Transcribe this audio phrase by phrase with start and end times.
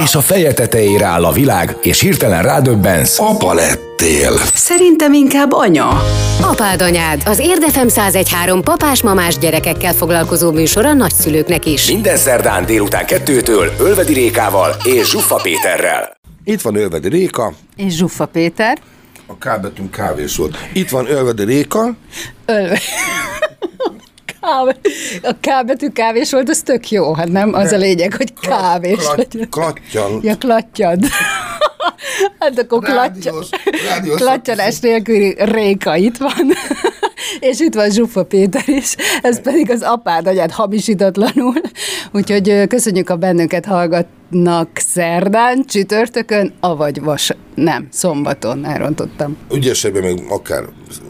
[0.00, 3.18] És a feje tetejére áll a világ, és hirtelen rádöbbensz.
[3.18, 4.32] Apa lettél.
[4.54, 6.02] Szerintem inkább anya.
[6.40, 11.86] Apád anyád, az Érdefem 1013 papás-mamás gyerekekkel foglalkozó műsor a nagyszülőknek is.
[11.90, 16.16] Minden szerdán délután kettőtől Ölvedi Rékával és Zsuffa Péterrel.
[16.44, 18.78] Itt van Ölvedi Réka, És Zsuffa Péter.
[19.26, 20.56] a K betűn kávés volt.
[20.72, 21.90] Itt van Ölvedi Réka,
[22.46, 22.78] Ölve.
[25.22, 27.54] A K betű kávés volt, az tök jó, hát nem?
[27.54, 28.98] Az a lényeg, hogy kávés.
[28.98, 30.20] klat- klattyan.
[30.22, 31.04] Ja, klatyad.
[32.38, 33.48] Hát akkor rádiós
[34.14, 36.52] Klatyadás nélküli Réka itt van.
[37.40, 41.54] És itt van Zsuffa Péter is, ez pedig az apád anyád hamisítatlanul.
[42.12, 43.64] Úgyhogy köszönjük, a bennünket
[44.32, 47.30] hallgatnak szerdán, csütörtökön, avagy vas...
[47.54, 49.36] Nem, szombaton, elrontottam.
[49.54, 50.64] Ügyesebben még akár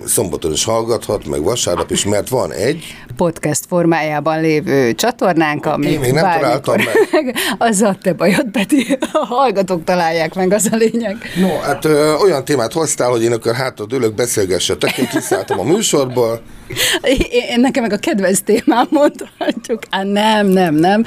[0.05, 6.01] szombaton is hallgathat, meg vasárnap is, mert van egy, podcast formájában lévő csatornánk, ami Én
[6.01, 7.37] még nem találtam meg.
[7.69, 8.99] Az a te bajod, Peti.
[9.13, 11.17] A hallgatók találják meg, az a lényeg.
[11.41, 15.63] no, hát ö, olyan témát hoztál, hogy én akkor hátad ülök, beszélgessetek, én kiszálltam a
[15.63, 16.43] műsorból,
[17.51, 19.83] én nekem meg a kedvenc témám mondhatjuk.
[19.91, 21.05] Á, nem, nem, nem.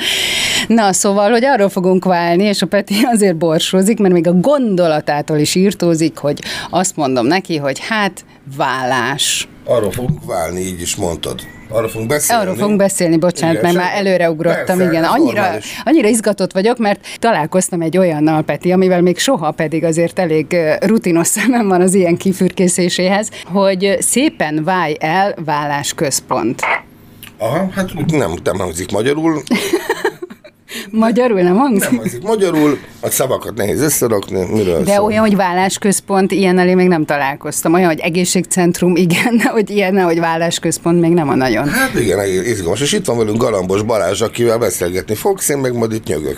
[0.67, 5.38] Na, szóval, hogy arról fogunk válni, és a Peti azért borsózik, mert még a gondolatától
[5.38, 8.25] is írtózik, hogy azt mondom neki, hogy hát
[8.58, 9.47] vállás.
[9.66, 11.42] arról fogunk válni, így is mondtad.
[11.70, 12.44] Arról fogunk beszélni.
[12.44, 15.03] Arról fogunk beszélni, bocsánat, Igen, mert már előreugrottam, Persze, igen.
[15.03, 15.81] Annyira, normális.
[15.86, 21.28] annyira izgatott vagyok, mert találkoztam egy olyannal, Peti, amivel még soha pedig azért elég rutinos
[21.28, 26.62] szemem van az ilyen kifürkészéséhez, hogy szépen válj el vállásközpont.
[27.38, 29.42] Aha, hát nem, nem hangzik magyarul,
[30.90, 31.90] Magyarul nem hangzik?
[31.90, 35.06] nem hangzik magyarul, a szavakat nehéz összerakni, miről De szól.
[35.06, 37.73] olyan, hogy vállásközpont, ilyen elé még nem találkoztam.
[37.73, 41.70] Olyan, hogy egészségcentrum, igen, de hogy ilyen, hogy vállásközpont még nem a nagyon.
[41.70, 42.81] Hát igen, izgalmas.
[42.81, 46.38] És itt van velünk Galambos Balázs, akivel beszélgetni fogsz, én meg majd itt nyögök.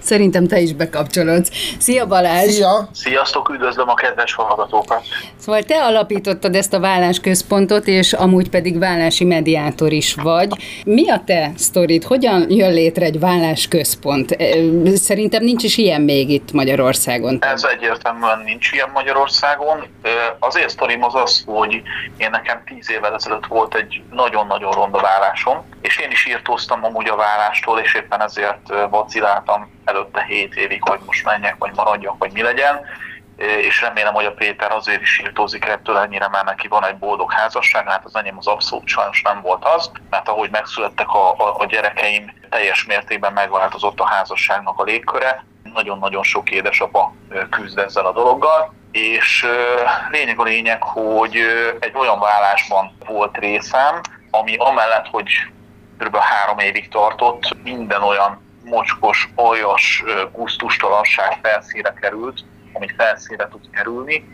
[0.00, 1.50] Szerintem te is bekapcsolódsz.
[1.78, 2.50] Szia Balázs!
[2.50, 2.88] Szia!
[2.92, 5.02] Sziasztok, üdvözlöm a kedves hallgatókat!
[5.40, 10.48] Szóval te alapítottad ezt a vállásközpontot, és amúgy pedig vállási mediátor is vagy.
[10.84, 12.04] Mi a te sztorid?
[12.04, 14.36] Hogyan jön létre egy vállásközpont?
[14.94, 17.38] Szerintem nincs is ilyen még itt Magyarországon.
[17.40, 19.86] Ez egyértelműen nincs ilyen Magyarországon.
[20.02, 21.82] Ö, Az én sztorim az az, hogy
[22.16, 27.08] én nekem tíz évvel ezelőtt volt egy nagyon-nagyon ronda vállásom, és én is írtóztam amúgy
[27.08, 32.32] a vállástól, és éppen ezért vaciláltam előtte 7 évig, hogy most menjek, vagy maradjak, vagy
[32.32, 32.80] mi legyen.
[33.36, 37.32] És remélem, hogy a Péter azért is írtózik ettől ennyire, mert neki van egy boldog
[37.32, 41.54] házasság, hát az enyém az abszolút sajnos nem volt az, mert ahogy megszülettek a, a,
[41.58, 45.44] a gyerekeim, teljes mértékben megváltozott a házasságnak a légköre,
[45.74, 47.14] nagyon-nagyon sok édesapa
[47.50, 49.46] küzd ezzel a dologgal, és
[50.10, 51.36] lényeg a lényeg, hogy
[51.80, 55.28] egy olyan vállásban volt részem, ami amellett, hogy
[55.98, 56.16] kb.
[56.16, 62.44] három évig tartott, minden olyan mocskos, aljas, gusztustalanság felszíre került,
[62.76, 64.24] amit felszíre tud kerülni,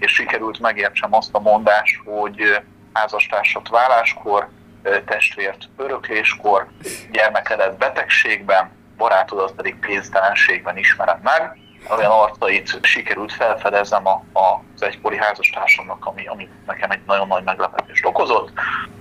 [0.00, 2.60] és sikerült megértsem azt a mondást, hogy
[2.92, 4.48] házastársat válláskor,
[4.82, 6.68] ö, testvért örökléskor,
[7.10, 11.58] gyermekedet betegségben, barátodat pedig pénztelenségben ismered meg.
[11.96, 17.44] Olyan arcait sikerült felfedeznem a, a, az egykori házastársamnak, ami, ami nekem egy nagyon nagy
[17.44, 18.52] meglepetést okozott,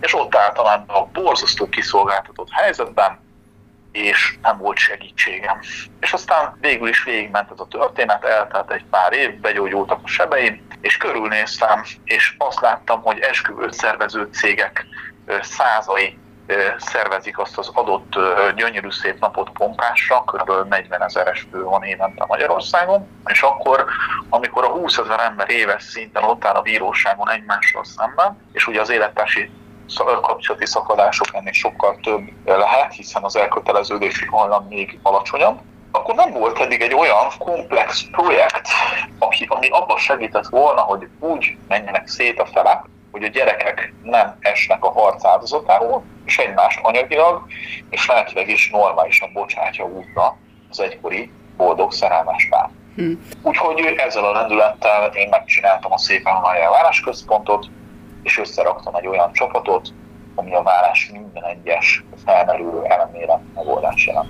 [0.02, 3.20] és ott álltam a borzasztó kiszolgáltatott helyzetben,
[3.92, 5.60] és nem volt segítségem.
[6.00, 10.68] És aztán végül is végigment ez a történet, eltelt egy pár év, begyógyultak a sebeim,
[10.82, 14.86] és körülnéztem, és azt láttam, hogy esküvőt szervező cégek
[15.42, 16.18] százai
[16.78, 18.14] szervezik azt az adott
[18.56, 20.68] gyönyörű szép napot pompásra, kb.
[20.70, 23.86] 40 ezer esküvő van évente Magyarországon, és akkor,
[24.30, 28.82] amikor a 20 ezer ember éves szinten ott áll a bíróságon egymással szemben, és ugye
[28.82, 29.50] az élettársi
[30.22, 35.60] kapcsolati szakadások ennél sokkal több lehet, hiszen az elköteleződési hajlam még alacsonyabb,
[35.92, 38.68] akkor nem volt eddig egy olyan komplex projekt,
[39.20, 44.38] aki, ami abban segített volna, hogy úgy menjenek szét a felek, hogy a gyerekek nem
[44.40, 47.42] esnek a harc áldozatául, és egymást anyagilag
[47.90, 50.38] és lelkileg is normálisan bocsátja útra
[50.70, 52.70] az egykori boldog szerelmes pár.
[52.96, 53.12] Hm.
[53.42, 57.68] Úgyhogy ezzel a lendülettel én megcsináltam a Szépen Mája válásközpontot,
[58.28, 59.94] és összeraktam egy olyan csapatot,
[60.36, 64.30] ami a vállás minden egyes felmerülő elemére megoldás jelent.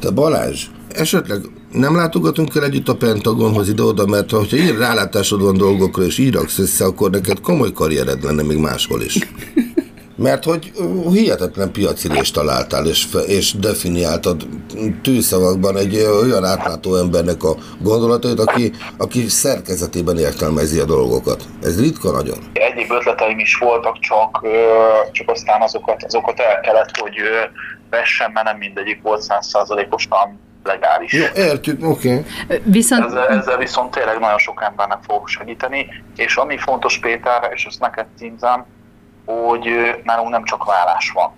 [0.00, 1.40] Te Balázs, esetleg
[1.72, 6.34] nem látogatunk el együtt a Pentagonhoz ide-oda, mert ha így rálátásod van dolgokra, és így
[6.34, 9.18] raksz össze, akkor neked komoly karriered lenne még máshol is.
[10.16, 10.72] Mert hogy
[11.10, 14.46] hihetetlen piacirést találtál, és, és definiáltad
[15.02, 21.42] tűszavakban egy olyan átlátó embernek a gondolatait, aki, aki szerkezetében értelmezi a dolgokat.
[21.62, 22.38] Ez ritka nagyon.
[22.52, 24.46] Egyéb ötleteim is voltak, csak,
[25.12, 27.14] csak aztán azokat, azokat el kellett, hogy
[27.90, 31.12] vessem, mert nem mindegyik volt százszázalékosan legális.
[31.12, 32.24] Jó, értjük, oké.
[32.44, 32.60] Okay.
[32.64, 33.04] Viszont...
[33.04, 35.86] Ezzel, ezzel viszont tényleg nagyon sok embernek fog segíteni,
[36.16, 38.66] és ami fontos Péter, és ezt neked címzem,
[39.26, 39.68] hogy
[40.04, 41.34] nálunk nem csak vállás van,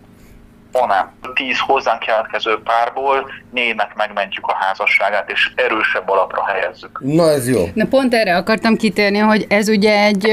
[0.72, 7.00] hanem tíz hozzánk jelentkező párból négynek megmentjük a házasságát, és erősebb alapra helyezzük.
[7.02, 7.64] Na ez jó.
[7.74, 10.28] Na pont erre akartam kitérni, hogy ez ugye egy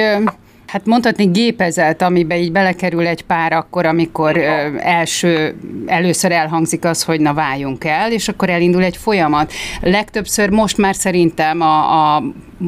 [0.68, 5.56] hát mondhatni gépezet, amiben így belekerül egy pár akkor, amikor ö, első,
[5.86, 9.54] először elhangzik az, hogy na váljunk el, és akkor elindul egy folyamat.
[9.82, 12.24] Legtöbbször most már szerintem a, a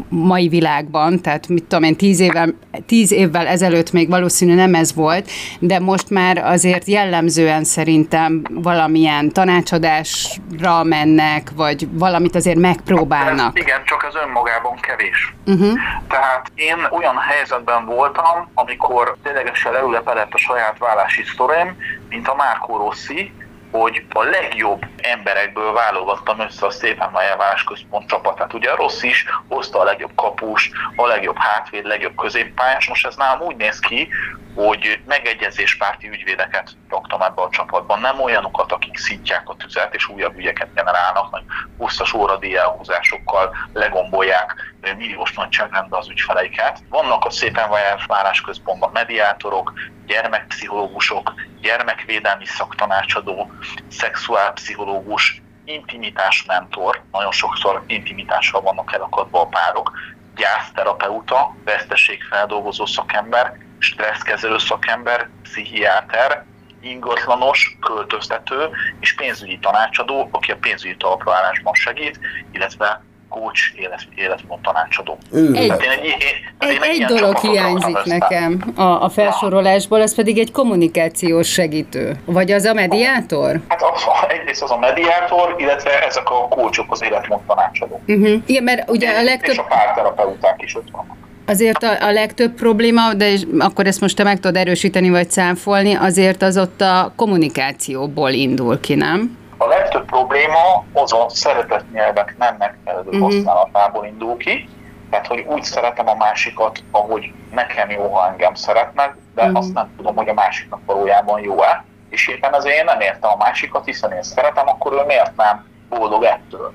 [0.10, 2.54] mai világban, tehát mit tudom én, tíz évvel,
[2.86, 5.30] tíz évvel ezelőtt még valószínű nem ez volt,
[5.60, 13.58] de most már azért jellemzően szerintem valamilyen tanácsadásra mennek, vagy valamit azért megpróbálnak.
[13.58, 15.36] Ez, igen, csak az önmagában kevés.
[15.46, 15.74] Uh-huh.
[16.08, 21.78] Tehát én olyan helyzetben voltam, amikor ténylegesen leülepedett a saját vállási sztorim,
[22.10, 23.32] mint a Márkó Rossi,
[23.72, 28.54] hogy a legjobb emberekből válogattam össze a Szépen Majavás központ csapatát.
[28.54, 32.88] Ugye a rossz is hozta a legjobb kapus, a legjobb hátvéd, legjobb középpályás.
[32.88, 34.10] Most ez nálam úgy néz ki,
[34.56, 40.38] hogy megegyezéspárti ügyvédeket raktam ebbe a csapatban, nem olyanokat, akik szítják a tüzet és újabb
[40.38, 41.42] ügyeket generálnak, meg
[41.78, 46.80] hosszas óradíj elhúzásokkal legombolják milliós nagyságrendbe az ügyfeleiket.
[46.90, 47.70] Vannak a szépen
[48.08, 49.74] várás központban mediátorok,
[50.06, 53.52] gyermekpszichológusok, gyermekvédelmi szaktanácsadó,
[53.90, 59.92] szexuálpszichológus, intimitás mentor, nagyon sokszor intimitással vannak elakadva a párok,
[60.36, 66.46] gyászterapeuta, veszteségfeldolgozó szakember, stresszkezelő szakember, pszichiáter,
[66.82, 68.70] ingatlanos, költöztető
[69.00, 72.20] és pénzügyi tanácsadó, aki a pénzügyi talpraállásban segít,
[72.52, 75.18] illetve coach, élet, életmód tanácsadó.
[75.54, 76.14] Egy, hát én egy, én,
[76.58, 82.20] egy, egy, egy dolog hiányzik nekem a, a felsorolásból, ez pedig egy kommunikációs segítő.
[82.26, 83.60] Vagy az a mediátor?
[83.68, 88.02] Hát az, egyrészt az a mediátor, illetve ezek a coachok, az életmód tanácsadó.
[88.08, 88.42] Uh-huh.
[88.46, 89.52] Igen, mert ugye a legtöbb...
[89.54, 91.16] És a párterapeuták is ott vannak.
[91.46, 95.32] Azért a, a legtöbb probléma, de és akkor ezt most te meg tudod erősíteni vagy
[95.32, 99.38] számfolni, azért az ott a kommunikációból indul ki, nem?
[99.88, 103.22] Legtöbb probléma az a szeretett nyelvek nem megfelelő uh-huh.
[103.22, 104.70] használatából indul ki,
[105.10, 109.58] tehát hogy úgy szeretem a másikat, ahogy nekem jó, ha engem szeretnek, de uh-huh.
[109.58, 113.38] azt nem tudom, hogy a másiknak valójában jó-e, és éppen azért én nem értem a
[113.38, 116.74] másikat, hiszen én szeretem, akkor ő miért nem boldog ettől.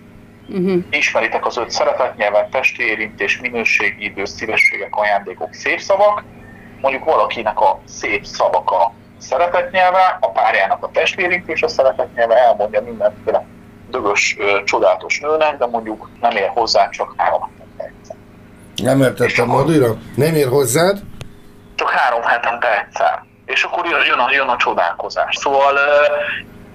[0.49, 0.85] Uh-huh.
[0.91, 6.25] Ismeritek az öt szeretetnyelvet, testi érintés, minőségi idő, szívességek, ajándékok, szép szavak.
[6.81, 8.93] Mondjuk valakinek a szép szavak a
[9.23, 13.45] szeretetnyelve, a párjának a testvérintés a szeretetnyelve elmondja mindenféle
[13.91, 18.17] dögös, csodálatos nőnek, de mondjuk nem ér hozzá csak három egyszer.
[18.77, 19.95] Nem értettem, Madira?
[20.17, 20.99] Nem ér hozzád?
[21.75, 23.25] Csak három hetente egyszer.
[23.47, 25.37] És akkor jön a, jön a csodálkozás.
[25.37, 25.77] Szóval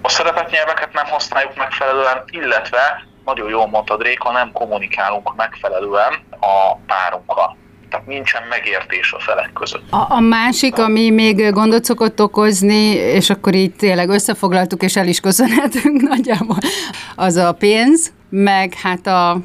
[0.01, 7.57] a szeretetnyelveket nem használjuk megfelelően, illetve nagyon jól mondtad Réka, nem kommunikálunk megfelelően a párunkkal.
[7.89, 9.91] Tehát nincsen megértés a felek között.
[9.91, 15.07] A, a másik, ami még gondot szokott okozni, és akkor így tényleg összefoglaltuk, és el
[15.07, 16.57] is köszönhetünk nagyjából,
[17.15, 19.37] az a pénz, meg hát a,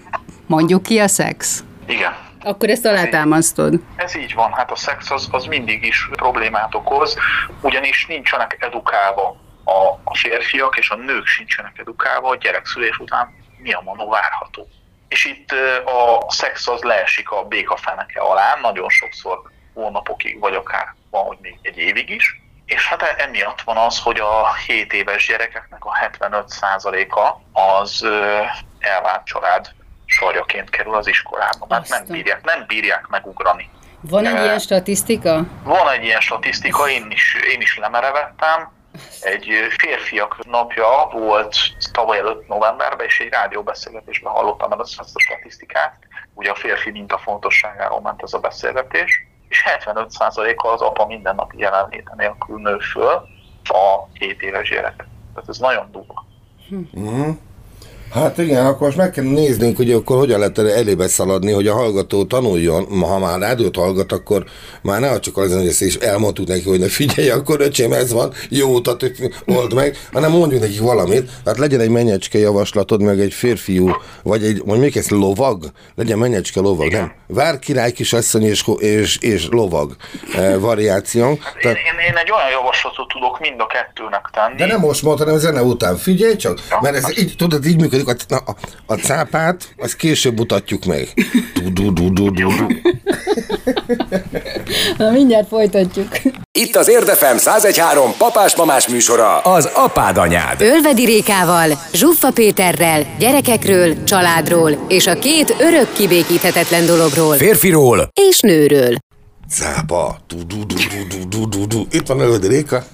[0.46, 1.64] mondjuk ki, a szex.
[1.86, 2.12] Igen.
[2.44, 3.80] Akkor ezt alátámasztod.
[3.96, 7.16] Ez így van, hát a szex az, az mindig is problémát okoz,
[7.60, 13.72] ugyanis nincsenek edukálva a, a férfiak, és a nők sincsenek edukálva a gyerekszülés után mi
[13.72, 14.68] a manó várható.
[15.12, 15.50] És itt
[15.84, 19.42] a szex az leesik a békafeneke alá, nagyon sokszor
[19.74, 22.40] hónapokig, vagy akár van, hogy még egy évig is.
[22.66, 28.06] És hát emiatt van az, hogy a 7 éves gyerekeknek a 75%-a az
[28.78, 29.68] elvált család
[30.04, 33.70] sarjaként kerül az iskolába, mert nem bírják, nem bírják megugrani.
[34.00, 35.44] Van egy ilyen statisztika?
[35.62, 38.72] Van egy ilyen statisztika, én is, én is lemerevettem,
[39.20, 41.56] egy férfiak napja volt
[41.92, 45.94] tavaly előtt novemberben, és egy rádióbeszélgetésben hallottam el azt a statisztikát.
[46.34, 52.12] Ugye a férfi minta fontosságáról ment ez a beszélgetés, és 75%-a az apa mindennapi jelenléte
[52.16, 53.28] nélkül nő föl
[53.64, 55.06] a 7 éves gyerek.
[55.34, 56.24] Tehát ez nagyon durva.
[56.98, 57.30] Mm.
[58.12, 61.74] Hát igen, akkor most meg kell néznünk, hogy akkor hogyan lehet elébe szaladni, hogy a
[61.74, 64.44] hallgató tanuljon, ha már rádiót hallgat, akkor
[64.82, 68.12] már ne csak az, hogy ezt is elmondtuk neki, hogy ne figyelj, akkor öcsém, ez
[68.12, 69.12] van, jó utat
[69.46, 73.90] old meg, hanem mondjuk neki valamit, hát legyen egy mennyecske javaslatod, meg egy férfiú,
[74.22, 75.64] vagy egy, mondjuk még ez lovag,
[75.94, 77.00] legyen mennyecske lovag, igen.
[77.00, 77.12] nem?
[77.26, 79.96] Vár király kisasszony és, és, és lovag
[80.34, 81.38] eh, variáció.
[81.42, 81.64] Hát.
[81.64, 84.56] Én, én, én, egy olyan javaslatot tudok mind a kettőnek tenni.
[84.56, 85.96] De nem most mondtam, hanem zene után.
[85.96, 88.56] Figyelj csak, ja, mert ez így, tudod, így működik, a, a,
[88.86, 91.08] a cápát, azt később mutatjuk meg.
[91.54, 92.66] Du, du, du, du, du, du.
[94.98, 96.08] Na mindjárt folytatjuk.
[96.58, 100.60] Itt az Érdefem 1013 papás-mamás műsora, az apád anyád.
[100.60, 107.36] Ölvedi Rékával, Zsuffa Péterrel, gyerekekről, családról és a két örök kibékíthetetlen dologról.
[107.36, 108.96] Férfiról és nőről.
[109.52, 110.76] Cápa, du, du, du,
[111.08, 111.86] du, du, du, du.
[111.90, 112.84] Itt van előtt Réka.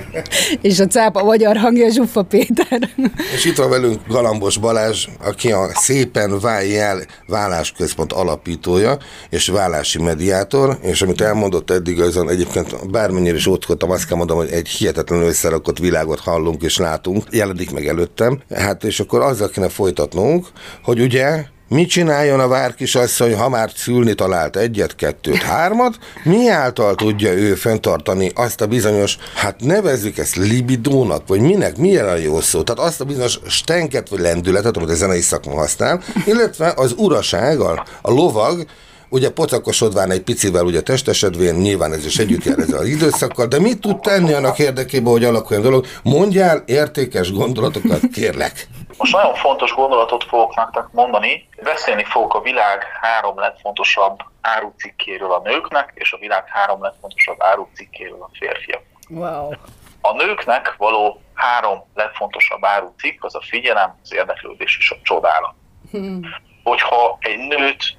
[0.60, 2.90] és a cápa magyar hangja Zsuffa Péter.
[3.34, 8.98] és itt van velünk Galambos Balázs, aki a Szépen Válj el vállásközpont alapítója
[9.30, 14.36] és vállási mediátor, és amit elmondott eddig, azon egyébként bármennyire is ott azt kell mondom,
[14.36, 18.42] hogy egy hihetetlenül összerakott világot hallunk és látunk, jelenik meg előttem.
[18.54, 20.46] Hát és akkor azzal kéne folytatnunk,
[20.82, 25.98] hogy ugye Mit csináljon a várkisasszony, ha már szülni talált egyet, kettőt, hármat?
[26.24, 32.08] Mi által tudja ő fenntartani azt a bizonyos, hát nevezzük ezt libidónak, vagy minek, milyen
[32.08, 32.62] a jó szó?
[32.62, 37.60] Tehát azt a bizonyos stenket vagy lendületet, amit a zenei szakma használ, illetve az uraság,
[37.60, 38.64] a, lovag,
[39.08, 43.60] ugye pocakosodván egy picivel ugye testesedvén, nyilván ez is együtt jár ezzel az időszakkal, de
[43.60, 45.86] mit tud tenni annak érdekében, hogy alakuljon dolog?
[46.02, 48.68] Mondjál értékes gondolatokat, kérlek.
[48.98, 51.48] Most nagyon fontos gondolatot fogok nektek mondani.
[51.62, 58.22] Beszélni fogok a világ három legfontosabb árucikkéről a nőknek, és a világ három legfontosabb árucikkéről
[58.22, 58.82] a férfiak.
[59.08, 59.50] Wow.
[60.00, 65.54] A nőknek való három legfontosabb árucikk az a figyelem, az érdeklődés és a csodálat.
[65.90, 66.20] Hmm.
[66.62, 67.96] Hogyha egy nőt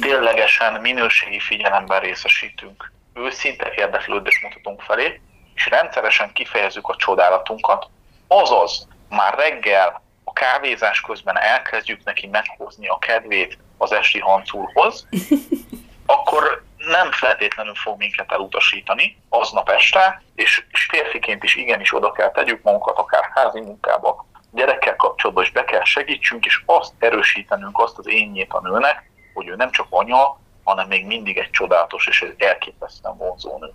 [0.00, 5.20] ténylegesen minőségi figyelemben részesítünk, őszinte érdeklődést mutatunk felé,
[5.54, 7.86] és rendszeresen kifejezzük a csodálatunkat,
[8.28, 10.02] azaz már reggel
[10.34, 15.08] kávézás közben elkezdjük neki meghozni a kedvét az esti hancúrhoz,
[16.06, 22.30] akkor nem feltétlenül fog minket elutasítani aznap este, és, és férfiként is igenis oda kell
[22.30, 27.98] tegyük magunkat, akár házi munkába, gyerekkel kapcsolatban is be kell segítsünk, és azt erősítenünk, azt
[27.98, 32.22] az énjét a nőnek, hogy ő nem csak anya, hanem még mindig egy csodálatos és
[32.22, 33.72] egy elképesztően vonzó nő.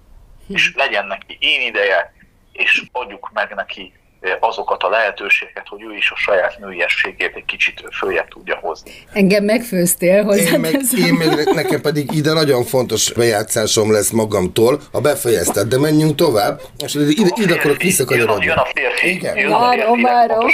[0.47, 0.53] Hm.
[0.53, 2.13] És legyen neki én ideje,
[2.51, 3.93] és adjuk meg neki
[4.39, 8.91] azokat a lehetőségeket, hogy ő is a saját nőiességét egy kicsit följebb tudja hozni.
[9.13, 10.51] Engem megfőztél hozzá.
[10.51, 15.79] Én meg, én meg nekem pedig ide nagyon fontos bejátszásom lesz magamtól, ha befejezted, de
[15.79, 18.45] menjünk tovább, és ide, ide akarok visszakanyarodni.
[18.45, 19.09] Jön a férfi.
[19.09, 19.37] Igen.
[19.37, 20.01] Jön a férfi.
[20.01, 20.45] Várom,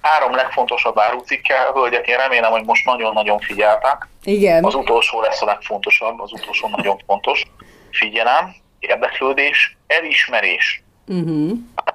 [0.00, 4.08] Három legfontosabb árucikkel, hölgyek, én remélem, hogy most nagyon-nagyon figyeltek.
[4.24, 4.64] Igen.
[4.64, 7.42] Az utolsó lesz a legfontosabb, az utolsó nagyon fontos.
[7.90, 10.82] Figyelem, érdeklődés, elismerés.
[11.06, 11.50] Uh-huh.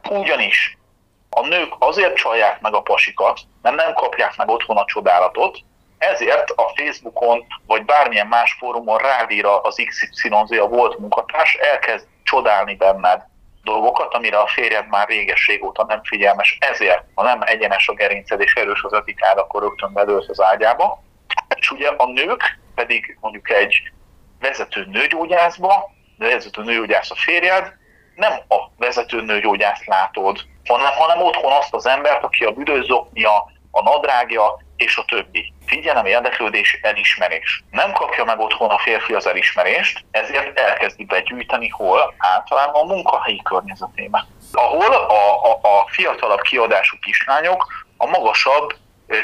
[0.09, 0.77] Ugyanis
[1.33, 5.57] a nők azért csalják meg a pasikat, mert nem kapják meg otthon a csodálatot,
[5.97, 12.75] ezért a Facebookon vagy bármilyen más fórumon rávír az XYZ a volt munkatárs, elkezd csodálni
[12.75, 13.21] benned
[13.63, 18.41] dolgokat, amire a férjed már régesség óta nem figyelmes, ezért, ha nem egyenes a gerinced
[18.41, 21.03] és erős az etikád, akkor rögtön bedőlsz az ágyába.
[21.55, 23.91] És ugye a nők pedig mondjuk egy
[24.39, 27.73] vezető nőgyógyászba, vezető nőgyógyász a férjed,
[28.15, 33.82] nem a vezető nőgyógyászt látod, hanem, hanem otthon azt az embert, aki a büdőzoknia, a
[33.82, 35.53] nadrágja és a többi.
[35.65, 37.63] Figyelem, érdeklődés, elismerés.
[37.72, 42.13] Nem kapja meg otthon a férfi az elismerést, ezért elkezdi begyűjteni hol?
[42.17, 44.27] Általában a munkahelyi környezetében.
[44.51, 48.75] Ahol a, a, a fiatalabb kiadású kislányok a magasabb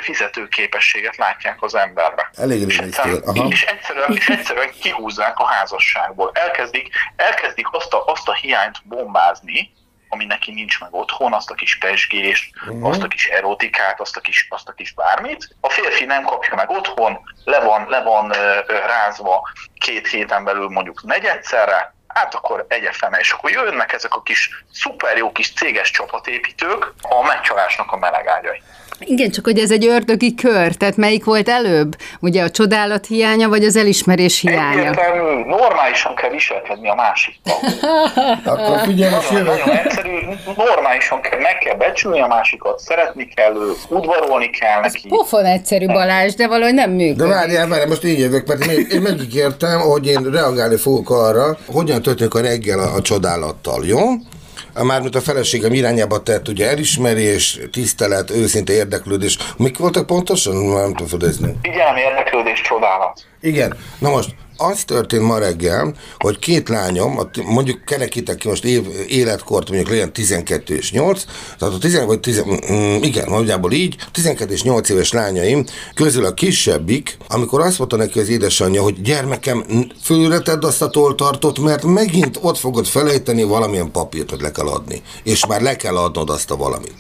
[0.02, 2.30] fizetőképességet látják az emberbe.
[2.38, 6.32] Elég és, egyszerűen, és, egyszerűen, és egyszerűen kihúzzák a házasságból.
[6.34, 9.72] Elkezdik, elkezdik azt, a, azt a hiányt bombázni,
[10.10, 12.90] ami neki nincs meg otthon, azt a kis pesgést, uh-huh.
[12.90, 15.56] azt a kis erotikát, azt a kis, azt a kis bármit.
[15.62, 18.32] A férfi nem kapja meg otthon, le van, le van
[18.68, 24.64] rázva két héten belül mondjuk negyedszerre, hát akkor egyefene, és akkor jönnek ezek a kis
[24.72, 28.62] szuper jó kis céges csapatépítők a megcsalásnak a melegágyai.
[29.00, 31.96] Igen, csak hogy ez egy ördögi kör, tehát melyik volt előbb?
[32.20, 34.80] Ugye a csodálat hiánya, vagy az elismerés hiánya?
[34.80, 37.54] Egyértelmű, normálisan kell viselkedni a másikkal.
[38.54, 40.18] Akkor figyelj, nagyon, nagyon egyszerű,
[40.56, 45.02] normálisan kell, meg kell becsülni a másikat, szeretni kell ő, udvarolni kell neki.
[45.04, 47.18] Ez pofon egyszerű Balázs, de valahogy nem működik.
[47.18, 51.58] De várjál, várjál, most így jövök, mert én, én megígértem, hogy én reagálni fogok arra,
[51.68, 54.00] hogyan történik a reggel a, a csodálattal, jó?
[54.84, 59.38] Mármint a feleségem irányába tett ugye elismerés, tisztelet, őszinte érdeklődés.
[59.58, 60.56] Mik voltak pontosan?
[60.56, 61.56] Nem tudom fedezni.
[61.62, 63.26] Igen, érdeklődés, csodálat.
[63.42, 63.78] Igen.
[64.00, 69.70] Na most az történt ma reggel, hogy két lányom, mondjuk kerekítek ki most év, életkort,
[69.70, 71.24] mondjuk legyen 12 és 8,
[71.58, 76.26] tehát a 10, vagy 10, mm, igen, nagyjából így, 12 és 8 éves lányaim közül
[76.26, 79.66] a kisebbik, amikor azt mondta neki az édesanyja, hogy gyermekem,
[80.04, 84.68] fölre tedd azt a toltartot, mert megint ott fogod felejteni valamilyen papírt, hogy le kell
[84.68, 85.02] adni.
[85.24, 86.94] És már le kell adnod azt a valamit.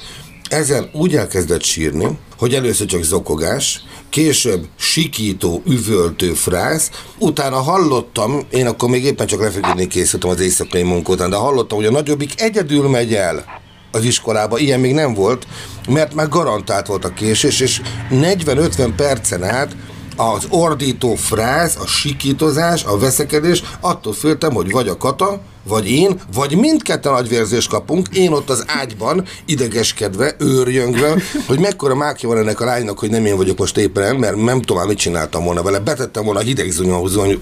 [0.49, 8.67] Ezen úgy elkezdett sírni, hogy először csak zokogás, később sikító, üvöltő frász, utána hallottam, én
[8.67, 12.89] akkor még éppen csak lefeküdni készültem az éjszakai munkótán, de hallottam, hogy a nagyobbik egyedül
[12.89, 13.45] megy el
[13.91, 15.47] az iskolába, ilyen még nem volt,
[15.89, 19.75] mert már garantált volt a késés, és 40-50 percen át
[20.15, 26.21] az ordító fráz, a sikítozás, a veszekedés, attól féltem, hogy vagy a kata, vagy én,
[26.33, 31.15] vagy mindketten agyvérzést kapunk, én ott az ágyban, idegeskedve, őrjöngve,
[31.47, 34.61] hogy mekkora mákja van ennek a lánynak, hogy nem én vagyok most éppen, mert nem
[34.61, 36.69] tudom, mit csináltam volna vele, betettem volna a hideg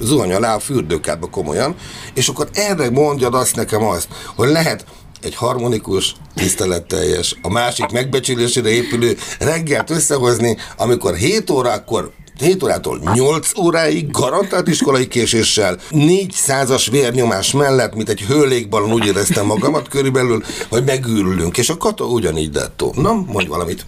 [0.02, 1.76] zuhany, alá a fürdőkádba komolyan,
[2.14, 4.86] és akkor erre mondjad azt nekem azt, hogy lehet
[5.22, 13.58] egy harmonikus, tiszteletteljes, a másik megbecsülésére épülő reggelt összehozni, amikor 7 órakor 7 órától 8
[13.58, 20.84] óráig garantált iskolai késéssel, 400-as vérnyomás mellett, mint egy hőlékbalon úgy éreztem magamat körülbelül, hogy
[20.84, 21.58] megőrülünk.
[21.58, 22.94] És a kata ugyanígy dettó.
[22.96, 23.86] Na, mondj valamit.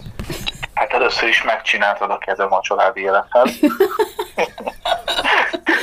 [0.74, 3.50] Hát először is megcsináltad a kezem a családi élethez.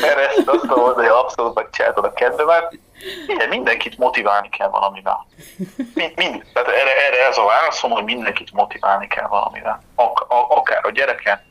[0.02, 2.80] Erre ezt azt mondom, hogy abszolút megcsináltad a kedvemet.
[3.28, 5.26] Igen, mindenkit motiválni kell valamivel.
[5.94, 9.84] Mind, mind, tehát erre, erre ez a válaszom, hogy mindenkit motiválni kell valamivel.
[9.96, 11.42] Ak- akár a gyereket,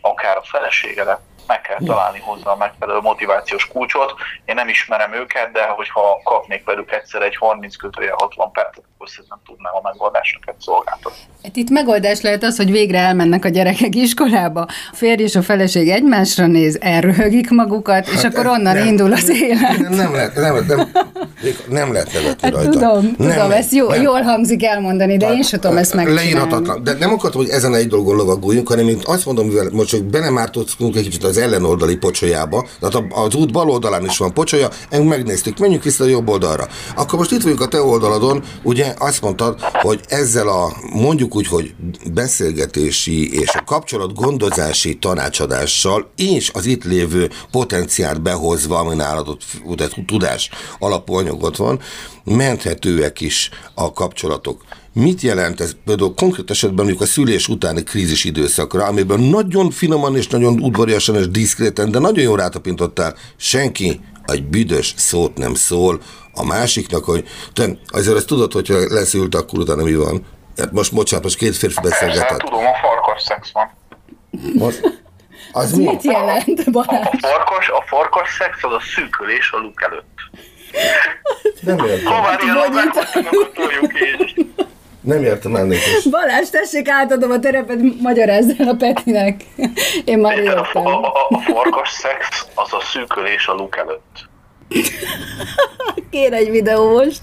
[0.00, 1.20] akár a feleségedet,
[1.52, 4.14] meg kell találni hozzá a megfelelő motivációs kulcsot.
[4.44, 9.08] Én nem ismerem őket, de hogyha kapnék velük egyszer egy 30 kötője 60 percet, akkor
[9.08, 11.18] szerintem tudnám a megoldást neked szolgáltatni.
[11.42, 14.60] Hát itt megoldás lehet az, hogy végre elmennek a gyerekek iskolába,
[14.92, 19.12] a férj és a feleség egymásra néz, elröhögik magukat, hát és akkor onnan nem, indul
[19.12, 19.78] az élet.
[19.78, 20.90] Nem, nem lehet, nem, nem,
[21.68, 22.70] nem lehet nevetni hát rajta.
[22.70, 24.02] Tudom, nem, tudom, ezt jó, nem.
[24.02, 26.32] jól hangzik elmondani, de hát, én sem tudom ezt megcsinálni.
[26.32, 26.82] Leírhatatlan.
[26.84, 30.02] De nem akartam, hogy ezen egy dolgon lovagoljunk, hanem én azt mondom, mivel most csak
[30.02, 35.58] benemártottunk egy kicsit az ellenoldali pocsolyába, tehát az út bal oldalán is van pocsolya, megnéztük,
[35.58, 36.68] menjünk vissza a jobb oldalra.
[36.96, 41.46] Akkor most itt vagyunk a te oldaladon, ugye azt mondtad, hogy ezzel a mondjuk úgy,
[41.46, 41.74] hogy
[42.12, 49.36] beszélgetési és a kapcsolat gondozási tanácsadással és az itt lévő potenciált behozva, ami nálad
[50.06, 51.80] tudás alapú anyagot van,
[52.24, 54.64] menthetőek is a kapcsolatok.
[54.92, 60.16] Mit jelent ez például konkrét esetben mondjuk a szülés utáni krízis időszakra, amiben nagyon finoman
[60.16, 66.00] és nagyon udvariasan és diszkréten, de nagyon jól rátapintottál, senki egy büdös szót nem szól
[66.34, 70.26] a másiknak, hogy te azért ezt tudod, hogyha leszült, akkor utána mi van.
[70.56, 72.26] Hát most, bocsánat, most két férfi beszélgetett.
[72.26, 73.70] Persze, tudom, a farkas szex van.
[74.54, 74.80] Most,
[75.52, 75.84] az, az mi?
[75.84, 77.06] mit jelent, Balázs?
[77.10, 80.18] A farkas, a farkas szex az a szűkülés a luk előtt.
[81.60, 82.12] Nem értem.
[82.12, 84.46] Ha már ilyen akkor toljuk így.
[85.00, 86.04] Nem értem ennél is.
[86.10, 89.44] Balázs, tessék, átadom a terepet, magyarázz el a Petinek.
[90.04, 90.86] Én már értem.
[90.86, 94.28] A, a, a farkas szex az a szűkölés a luk előtt.
[96.10, 97.20] Kér egy videó most.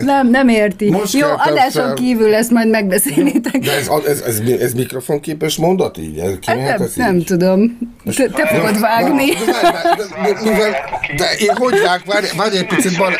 [0.00, 0.90] Nem, nem érti.
[0.90, 1.94] Most Jó, adáson fel...
[1.94, 3.58] kívül ezt majd megbeszélitek.
[3.58, 6.18] De ez, ez, ez, ez mikrofonképes mondat így?
[6.18, 7.24] Ez hát nem, ez nem így?
[7.24, 7.78] tudom.
[8.16, 9.30] Te, te fogod vágni.
[9.30, 10.84] De, de, de,
[11.16, 12.02] de én hogy vág?
[12.06, 12.98] Várj, várj egy picit.
[12.98, 13.16] Bal...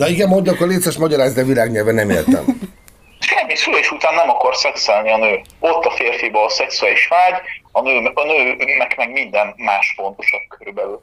[0.00, 2.44] Na igen, mondja, akkor létszes magyarázd, de világnyelven nem értem.
[3.18, 5.40] Semmi szülés után nem akar szexelni a nő.
[5.58, 7.34] Ott a férfiba a szexuális vágy,
[7.72, 11.00] a, nő, a nőnek meg minden más fontosabb körülbelül.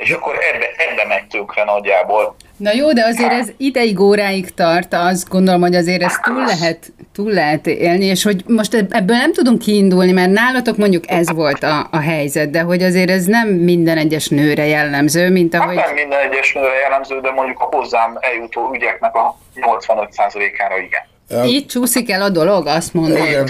[0.00, 2.36] És akkor ebbe, ebbe megy tönkre nagyjából.
[2.56, 6.92] Na jó, de azért ez ideig, óráig tart, azt gondolom, hogy azért ezt túl lehet,
[7.12, 11.62] túl lehet élni, és hogy most ebből nem tudunk kiindulni, mert nálatok mondjuk ez volt
[11.62, 15.76] a, a helyzet, de hogy azért ez nem minden egyes nőre jellemző, mint ahogy...
[15.76, 21.02] Hát nem minden egyes nőre jellemző, de mondjuk a hozzám eljutó ügyeknek a 85%-ára igen.
[21.46, 23.16] Így csúszik el a dolog, azt mondom.
[23.16, 23.48] Igen,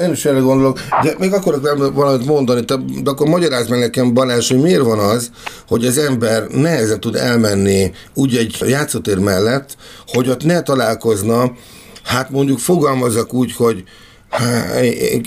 [0.00, 0.80] én is erre gondolok.
[1.02, 2.60] De még akarok valamit mondani,
[3.02, 5.30] de akkor magyarázd meg nekem, Balázs, hogy miért van az,
[5.68, 11.52] hogy az ember nehezen tud elmenni úgy egy játszótér mellett, hogy ott ne találkozna,
[12.04, 13.84] hát mondjuk fogalmazok úgy, hogy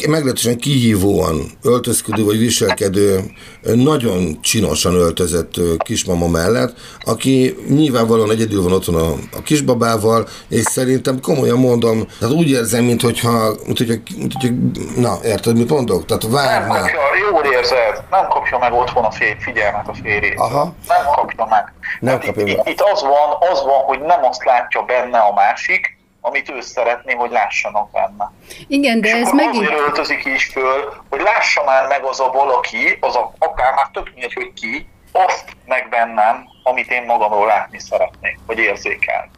[0.08, 3.20] meglehetősen kihívóan öltözködő vagy viselkedő,
[3.62, 6.74] nagyon csinosan öltözött kismama mellett,
[7.06, 12.84] aki nyilvánvalóan egyedül van otthon a, a kisbabával, és szerintem komolyan mondom, tehát úgy érzem,
[12.84, 14.56] mint hogyha, mint hogyha, mint hogyha
[15.02, 16.06] na, érted, mit mondok?
[16.06, 16.68] Tehát várná.
[16.68, 20.40] Nem kapja, jól érzed, nem kapja meg otthon a fél, figyelmet a férjét.
[20.40, 20.74] Aha.
[20.88, 21.74] Nem kapja meg.
[22.00, 22.68] Nem Hát kapja itt, meg.
[22.68, 25.97] itt, itt az van, az van, hogy nem azt látja benne a másik,
[26.28, 28.32] amit ő szeretné, hogy lássanak benne.
[28.68, 29.68] Igen, de És ez akkor megint...
[29.68, 33.90] azért öltözik is föl, hogy lássa már meg az a valaki, az a, akár már
[33.94, 39.30] tök mindegy, hogy ki, azt meg bennem, amit én magamról látni szeretnék, vagy érzékelni.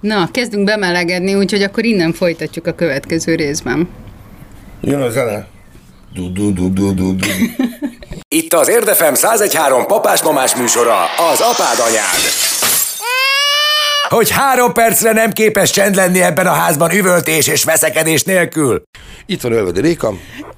[0.00, 3.88] Na, kezdünk bemelegedni, úgyhogy akkor innen folytatjuk a következő részben.
[4.80, 5.46] Jön a zene.
[6.12, 7.26] Du, du, du, du, du, du.
[8.28, 12.57] Itt az Érdefem 1013 papás-mamás műsora, az apád anyád.
[14.08, 18.82] Hogy három percre nem képes csend lenni ebben a házban üvöltés és veszekedés nélkül.
[19.26, 20.12] Itt van Ölvedi Réka.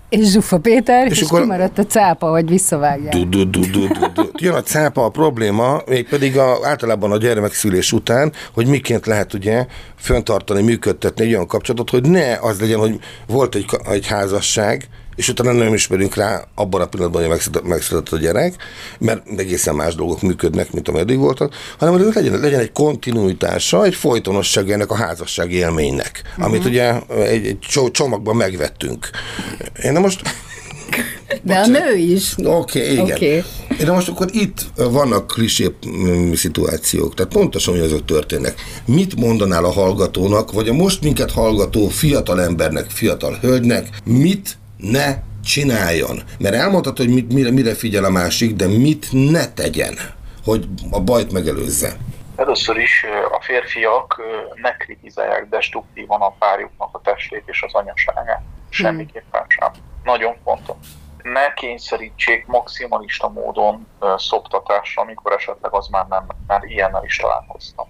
[0.09, 3.13] És Zsuffa Péter, és, És akkor- kimaradt a cápa, hogy visszavágják.
[3.15, 4.23] Du, du, du, du, du, du.
[4.37, 9.67] Jön a cápa, a probléma, mégpedig a, általában a gyermekszülés után, hogy miként lehet ugye
[9.99, 15.29] föntartani, működtetni egy olyan kapcsolatot, hogy ne az legyen, hogy volt egy, egy házasság, és
[15.29, 18.55] utána nem ismerünk rá abban a pillanatban, hogy megszületett, a gyerek,
[18.99, 23.95] mert egészen más dolgok működnek, mint ameddig voltak, hanem hogy legyen, legyen egy kontinuitása, egy
[23.95, 29.11] folytonosság ennek a házassági élménynek, amit ugye egy, egy cso- csomagban megvettünk.
[29.83, 30.23] Én na most
[31.43, 32.35] De a nő is.
[32.45, 33.17] Oké, okay, igen.
[33.17, 33.43] Okay.
[33.85, 38.55] De most akkor itt vannak klisé mm, szituációk, tehát pontosan hogy azok történnek.
[38.85, 45.15] Mit mondanál a hallgatónak, vagy a most minket hallgató fiatal embernek, fiatal hölgynek, mit ne
[45.45, 46.23] csináljon?
[46.39, 49.95] Mert elmondhatod, hogy mit, mire, mire figyel a másik, de mit ne tegyen,
[50.45, 51.97] hogy a bajt megelőzze.
[52.37, 54.21] Először is a férfiak
[54.63, 58.43] ne kritizálják destruktívan a párjuknak a testét és az anyaságát.
[58.69, 59.71] Semmiképpen sem.
[60.05, 60.77] Nagyon fontos.
[61.23, 67.87] Ne kényszerítsék maximalista módon szoptatásra, amikor esetleg az már nem, már ilyennel is találkoztam.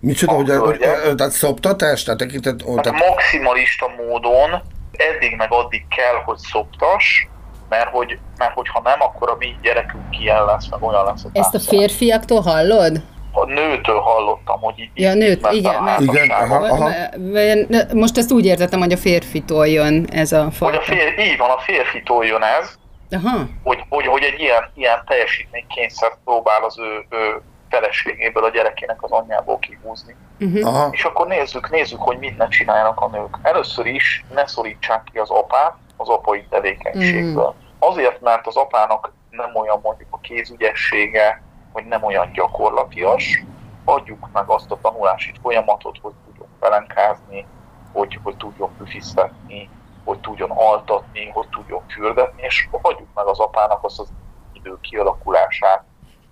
[0.00, 1.14] Micsoda, A hogy, hogy, hölgyek.
[1.14, 4.62] tehát szoptatás, tehát tekintet, ó, Hát tehát, maximalista módon
[4.96, 7.28] eddig meg addig kell, hogy szoptas,
[7.68, 11.22] mert hogy, mert hogyha nem, akkor a mi gyerekünk ilyen lesz, meg olyan lesz.
[11.22, 13.02] hogy Ezt a férfiaktól hallod?
[13.32, 16.88] A nőtől hallottam, hogy így Ja, nőt, igen, mert- Igen, aha.
[17.16, 20.78] Vagy- Most ezt úgy értettem, hogy a férfitól jön ez a Hogy fajta.
[20.78, 22.74] a fér, így van, a férfitól jön ez,
[23.10, 23.38] Aha.
[23.62, 29.10] hogy, hogy, hogy egy ilyen, ilyen teljesítménykényszert próbál az ő, ő feleségéből, a gyerekének az
[29.10, 30.14] anyjából kihúzni.
[30.62, 33.38] Aha, És akkor nézzük, nézzük, hogy mit ne csináljanak a nők.
[33.42, 37.54] Először is ne szorítsák ki az apát az apai tevékenységből.
[37.78, 43.44] Azért, mert az apának nem olyan mondjuk a kézügyessége, hogy nem olyan gyakorlatias,
[43.84, 47.46] adjuk meg azt a tanulási folyamatot, hogy tudjon pelenkázni,
[47.92, 49.70] hogy, hogy tudjon püfisztetni,
[50.04, 54.08] hogy tudjon altatni, hogy tudjon fürdetni, és hagyjuk meg az apának azt az
[54.52, 55.84] idő kialakulását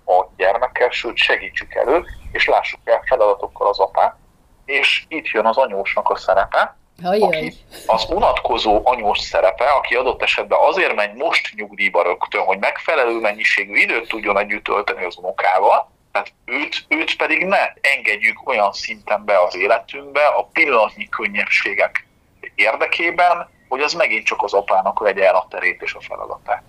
[0.05, 4.15] a gyermekkel, sőt segítsük elő, és lássuk el feladatokkal az apát.
[4.65, 7.21] És itt jön az anyósnak a szerepe, Ajaj.
[7.21, 7.53] aki
[7.85, 13.75] az unatkozó anyós szerepe, aki adott esetben azért megy most nyugdíjba rögtön, hogy megfelelő mennyiségű
[13.75, 19.43] időt tudjon együtt tölteni az unokával, tehát őt, őt pedig ne engedjük olyan szinten be
[19.43, 22.07] az életünkbe a pillanatnyi könnyebbségek
[22.55, 26.63] érdekében, hogy az megint csak az apának vegye el a terét és a feladatát.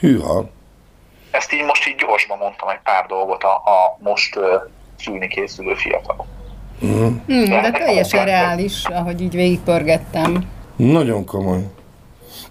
[0.00, 0.50] hűha.
[1.32, 4.44] Ezt így most így gyorsban mondtam egy pár dolgot a, a most uh,
[4.98, 6.26] szülni készülő fiatalok.
[6.80, 10.48] Hmm, de teljesen reális, ahogy így végigpörgettem.
[10.76, 11.60] Nagyon komoly.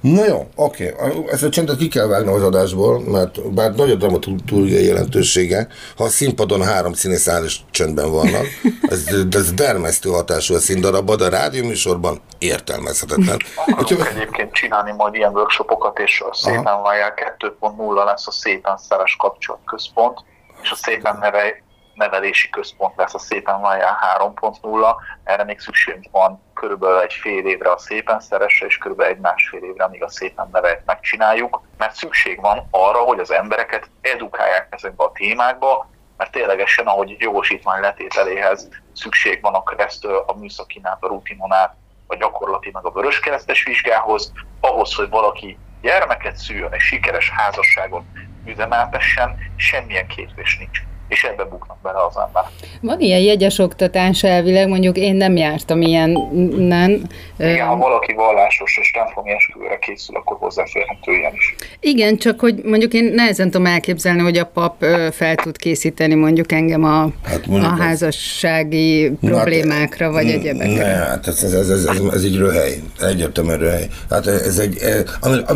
[0.02, 0.96] Na jó, oké.
[1.28, 6.04] Ezt a csendet ki kell vágni az adásból, mert bár nagy a dramaturgiai jelentősége, ha
[6.04, 8.46] a színpadon három színész áll és csendben vannak,
[8.94, 13.38] ez, ez dermesztő hatású a színdarabban, de a rádióműsorban értelmezhetetlen.
[13.56, 18.78] Akarunk Úgyhogy, egyébként csinálni majd ilyen workshopokat, és a Szépen Vajjál 2.0 lesz a Szépen
[18.78, 20.20] Szeres Kapcsolatközpont,
[20.62, 21.64] és a Szépen neve,
[22.02, 24.96] Nevelési Központ lesz a Szépen Vajjál 3.0.
[25.24, 29.64] Erre még szükségünk van körülbelül egy fél évre a Szépen Szeresre, és körülbelül egy másfél
[29.64, 35.04] évre, amíg a Szépen Nevet megcsináljuk, mert szükség van arra, hogy az embereket edukálják ezekbe
[35.04, 41.52] a témákba, mert ténylegesen, ahogy jogosítvány letételéhez szükség van a keresztől, a műszakinát, a rutinon
[41.52, 41.76] át,
[42.08, 48.04] a gyakorlati meg a vöröskeresztes vizsgához, ahhoz, hogy valaki gyermeket szüljön és sikeres házasságot
[48.46, 50.91] üzemeltessen, semmilyen képzés nincs.
[51.12, 52.44] És ebbe buknak bele az ember.
[52.82, 57.10] Van ilyen jegyes oktatás elvileg, mondjuk én nem jártam ilyenen.
[57.38, 61.56] Igen, ha valaki vallásos és templomi esküvőre készül, akkor hozzáférhető ilyen is.
[61.80, 66.52] Igen, csak hogy mondjuk én nehezen tudom elképzelni, hogy a pap fel tud készíteni mondjuk
[66.52, 69.12] engem a, hát mondjuk a házassági ez...
[69.20, 70.84] problémákra, hát, vagy egyebekre.
[70.84, 73.88] Ne, hát ez, ez, ez, ez, ez, ez egy röhely, egyértelműen röhely.
[74.10, 74.78] Hát ez egy,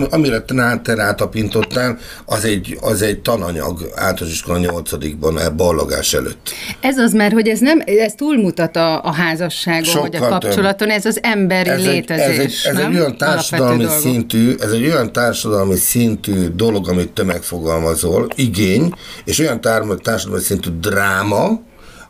[0.09, 0.41] amire
[0.83, 6.49] te rátapintottál, az egy, az egy tananyag általános iskola 8-ban ballagás előtt.
[6.79, 10.89] Ez az, mert hogy ez nem, ez túlmutat a, a házasságon, Sokkal vagy a kapcsolaton,
[10.89, 14.83] ez az emberi ez létezés, egy, ez egy, ez egy olyan társadalmi szintű, ez egy
[14.85, 18.93] olyan társadalmi szintű dolog, amit te megfogalmazol, igény,
[19.25, 19.61] és olyan
[20.01, 21.61] társadalmi szintű dráma,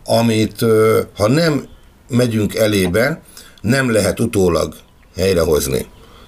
[0.06, 0.66] amit
[1.18, 1.66] ha nem
[2.10, 3.22] megyünk elébe,
[3.62, 4.76] nem lehet utólag
[5.16, 5.86] helyrehozni.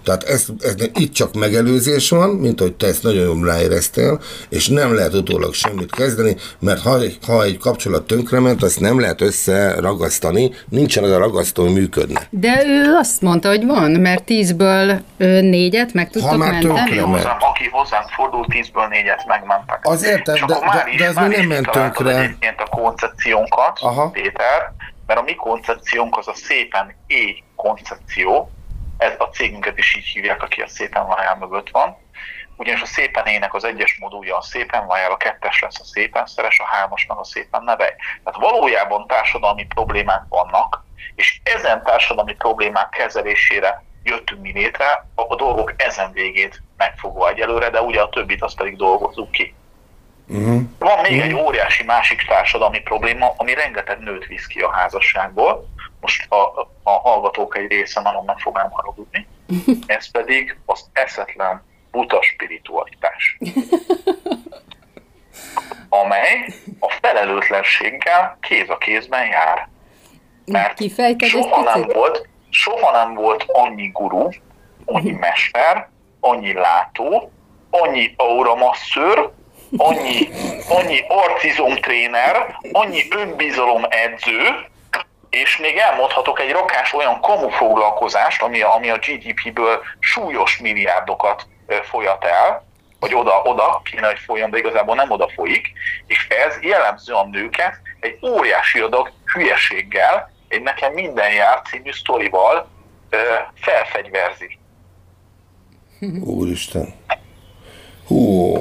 [0.08, 4.67] Tehát ez, ez, itt csak megelőzés van, mint hogy te ezt nagyon jól ráéreztél, és
[4.67, 10.52] nem lehet utólag semmit kezdeni, mert ha, ha egy kapcsolat tönkrement, azt nem lehet összeragasztani,
[10.70, 12.28] nincsen az a ragasztó, hogy működne.
[12.30, 15.00] De ő azt mondta, hogy van, mert tízből
[15.41, 16.80] négyet meg tudtok ha már menteni.
[16.80, 19.80] Aki hozzánk, aki hozzánk fordul, tízből négyet megmentek.
[19.82, 22.38] Az értem, de, de, de, ez még nem ment tönkre.
[22.58, 24.10] a koncepciónkat, Aha.
[24.10, 24.74] Péter,
[25.08, 28.52] mert a mi koncepciónk az a szépen é koncepció,
[28.98, 31.98] ez a cégünket is így hívják, aki a szépen vájál mögött van.
[32.56, 36.26] Ugyanis a szépen ének az egyes modulja a szépen vájál, a kettes lesz a szépen
[36.26, 37.96] szeres, a hármas meg a szépen neve.
[38.24, 45.74] Tehát valójában társadalmi problémák vannak, és ezen társadalmi problémák kezelésére jöttünk mi létre, a dolgok
[45.78, 49.56] ezen végét megfogva egyelőre, de ugye a többit azt pedig dolgozzuk ki.
[50.28, 50.62] Uh-huh.
[50.80, 51.26] Van még uh-huh.
[51.26, 55.70] egy óriási másik társadalmi probléma, ami rengeteg nőt visz ki a házasságból,
[56.02, 59.28] most a, a hallgatók egy része nagyon meg fog haragudni,
[59.86, 63.38] ez pedig az eszetlen buta spiritualitás.
[65.90, 69.68] amely a felelőtlenséggel kéz a kézben jár.
[70.46, 70.80] Mert
[71.26, 74.30] soha nem, volt, soha nem volt annyi guru,
[74.86, 77.32] annyi mester, annyi látó,
[77.70, 79.30] annyi auramasszőr,
[79.78, 80.30] annyi,
[80.78, 84.66] annyi arcizomtréner, annyi önbizalom edző,
[85.30, 91.48] és még elmondhatok egy rakás olyan kamufoglalkozást, ami a, ami a GDP-ből súlyos milliárdokat
[91.84, 92.66] folyat el,
[93.00, 95.72] vagy oda-oda kéne, hogy folyjon, de igazából nem oda folyik,
[96.08, 102.68] és ez jellemző a nőket egy óriási adag hülyeséggel, egy nekem minden jár című sztorival
[103.56, 104.58] felfegyverzi.
[106.24, 106.94] Úristen.
[108.08, 108.56] Hú.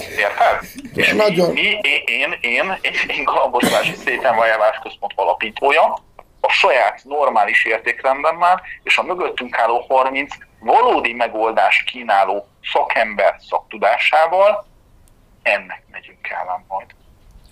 [0.00, 0.68] Érted?
[0.94, 1.52] És Nagyon...
[1.52, 3.64] mi, mi, én, én, én, én Galambos
[4.04, 5.98] Szépen Vajávás Központ alapítója,
[6.40, 14.66] a saját normális értékrendemmel, és a mögöttünk álló 30 valódi megoldást kínáló szakember szaktudásával,
[15.42, 16.86] ennek megyünk ellen majd.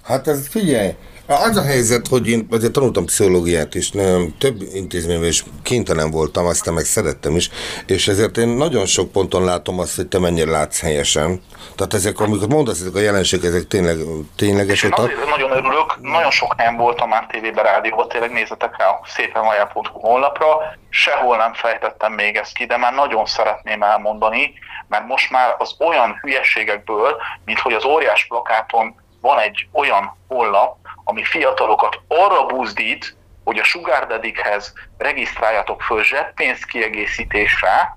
[0.04, 0.90] Hát ez figyelj,
[1.28, 6.46] az a helyzet, hogy én azért tanultam pszichológiát is, nem, több intézményben is kénytelen voltam,
[6.46, 7.50] aztán meg szerettem is,
[7.86, 11.42] és ezért én nagyon sok ponton látom azt, hogy te mennyire látsz helyesen.
[11.76, 13.96] Tehát ezek, amikor mondasz, ezek a jelenségek, ezek tényleg
[14.36, 14.84] tényleges.
[14.84, 19.82] Azért nagyon örülök, nagyon sok helyen voltam már tévében, rádióban, tényleg nézzetek rá a szépenvajá.hu
[19.92, 20.46] honlapra,
[20.88, 24.52] sehol nem fejtettem még ezt ki, de már nagyon szeretném elmondani,
[24.88, 30.76] mert most már az olyan hülyeségekből, mint hogy az óriás plakáton van egy olyan honlap,
[31.08, 37.96] ami fiatalokat arra buzdít, hogy a Sugar Daddy-hez regisztráljatok föl zseppénz kiegészítésre,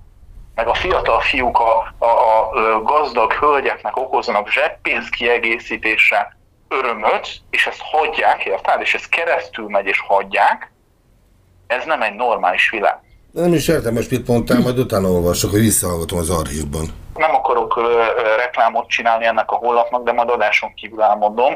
[0.55, 7.81] meg a fiatal fiúk a, a, a gazdag hölgyeknek okoznak zseppénz kiegészítésre örömöt, és ezt
[7.81, 8.81] hagyják, érted?
[8.81, 10.71] És ez keresztül megy, és hagyják,
[11.67, 12.99] ez nem egy normális világ.
[13.31, 16.85] Nem is értem, most mit mondtál, majd utána olvasok, hogy visszahallgatom az archívban.
[17.15, 21.53] Nem akarok ö, ö, reklámot csinálni ennek a honlapnak, de majd adáson kívül elmondom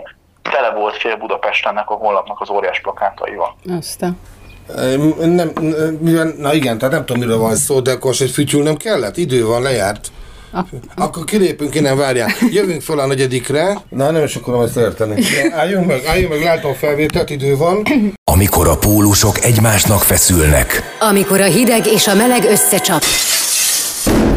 [0.51, 3.55] tele volt fél Budapest ennek a honlapnak az óriás plakátaival.
[3.79, 4.17] Aztán.
[5.19, 5.51] Nem,
[6.37, 9.17] na igen, tehát nem tudom, miről van szó, de akkor egy fütyül nem kellett?
[9.17, 10.07] Idő van, lejárt.
[10.95, 12.29] Akkor kilépünk innen, várjál.
[12.51, 13.77] Jövünk fel a negyedikre.
[13.89, 15.21] Na, nem is akarom ezt érteni.
[15.53, 17.83] Álljunk meg, álljunk meg, látom felvételt, idő van.
[18.23, 20.81] Amikor a pólusok egymásnak feszülnek.
[20.99, 23.01] Amikor a hideg és a meleg összecsap.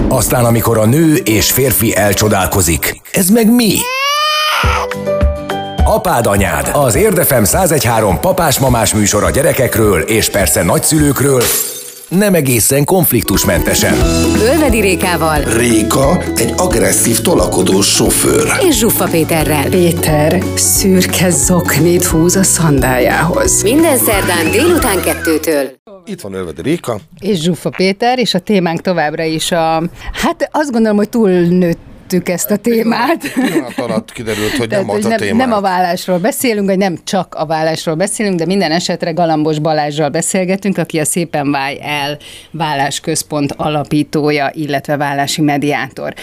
[0.09, 3.01] Aztán, amikor a nő és férfi elcsodálkozik.
[3.13, 3.77] Ez meg mi?
[5.91, 11.43] Apád anyád, az Érdefem 1013 papás-mamás műsor a gyerekekről és persze nagyszülőkről,
[12.09, 13.95] nem egészen konfliktusmentesen.
[14.43, 15.41] Ölvedi Rékával.
[15.41, 18.53] Réka egy agresszív tolakodó sofőr.
[18.69, 19.69] És Zsuffa Péterrel.
[19.69, 23.63] Péter szürke zoknit húz a szandájához.
[23.63, 25.71] Minden szerdán délután kettőtől.
[26.05, 26.99] Itt van Ölvedi Réka.
[27.21, 29.83] És Zsuffa Péter, és a témánk továbbra is a...
[30.13, 33.33] Hát azt gondolom, hogy túl nőtt bevettük ezt a témát.
[33.33, 35.37] Pillanat alatt kiderült, hogy nem Tehát, az a nem, téma.
[35.37, 40.09] nem a vállásról beszélünk, vagy nem csak a vállásról beszélünk, de minden esetre Galambos Balázsral
[40.09, 42.19] beszélgetünk, aki a Szépen Válj El
[42.51, 46.15] vállásközpont alapítója, illetve vállási mediátor.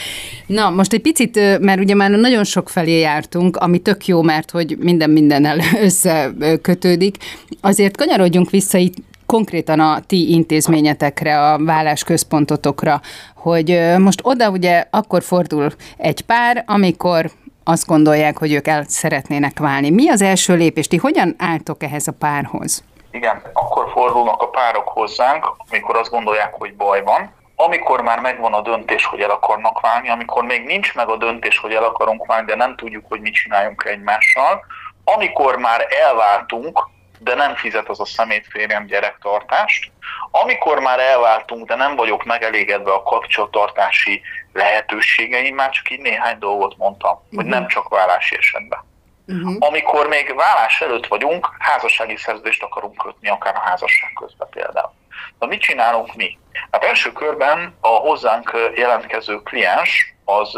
[0.47, 4.51] Na, most egy picit, mert ugye már nagyon sok felé jártunk, ami tök jó, mert
[4.51, 7.17] hogy minden mindennel összekötődik,
[7.61, 8.95] azért kanyarodjunk vissza itt
[9.25, 13.01] konkrétan a ti intézményetekre, a vállásközpontotokra,
[13.35, 17.31] hogy most oda ugye akkor fordul egy pár, amikor
[17.63, 19.89] azt gondolják, hogy ők el szeretnének válni.
[19.89, 20.87] Mi az első lépés?
[20.87, 22.83] Ti hogyan álltok ehhez a párhoz?
[23.11, 27.33] Igen, akkor fordulnak a párok hozzánk, amikor azt gondolják, hogy baj van.
[27.55, 31.57] Amikor már megvan a döntés, hogy el akarnak válni, amikor még nincs meg a döntés,
[31.57, 34.65] hogy el akarunk válni, de nem tudjuk, hogy mit csináljunk egymással,
[35.03, 36.79] amikor már elváltunk,
[37.19, 39.91] de nem fizet az a szemétférjem gyerektartást,
[40.31, 44.21] amikor már elváltunk, de nem vagyok megelégedve a kapcsolattartási
[44.53, 48.79] lehetőségeim, már csak így néhány dolgot mondtam, hogy nem csak vállási esetben.
[49.27, 49.55] Uh-huh.
[49.59, 54.93] Amikor még vállás előtt vagyunk, házassági szerződést akarunk kötni, akár a házasság közben például.
[55.39, 56.37] Na mit csinálunk mi?
[56.71, 60.57] Hát első körben a hozzánk jelentkező kliens az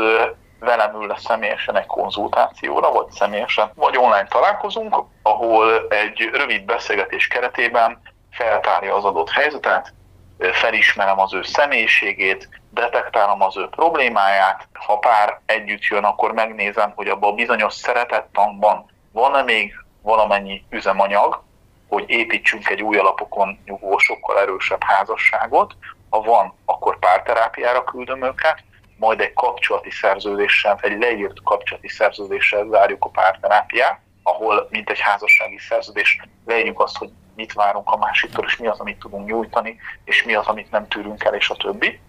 [0.60, 7.28] velem ül le személyesen egy konzultációra, vagy személyesen, vagy online találkozunk, ahol egy rövid beszélgetés
[7.28, 9.94] keretében feltárja az adott helyzetet,
[10.38, 17.08] felismerem az ő személyiségét, detektálom az ő problémáját, ha pár együtt jön, akkor megnézem, hogy
[17.08, 21.44] abban a bizonyos szeretettankban van-e még valamennyi üzemanyag,
[21.90, 25.74] hogy építsünk egy új alapokon nyugvó, sokkal erősebb házasságot.
[26.10, 28.64] Ha van, akkor párterápiára küldöm őket,
[28.98, 35.58] majd egy kapcsolati szerződéssel, egy leírt kapcsolati szerződéssel zárjuk a párterápiát, ahol mint egy házassági
[35.58, 40.24] szerződés leírjuk azt, hogy mit várunk a másiktól, és mi az, amit tudunk nyújtani, és
[40.24, 42.00] mi az, amit nem tűrünk el, és a többi.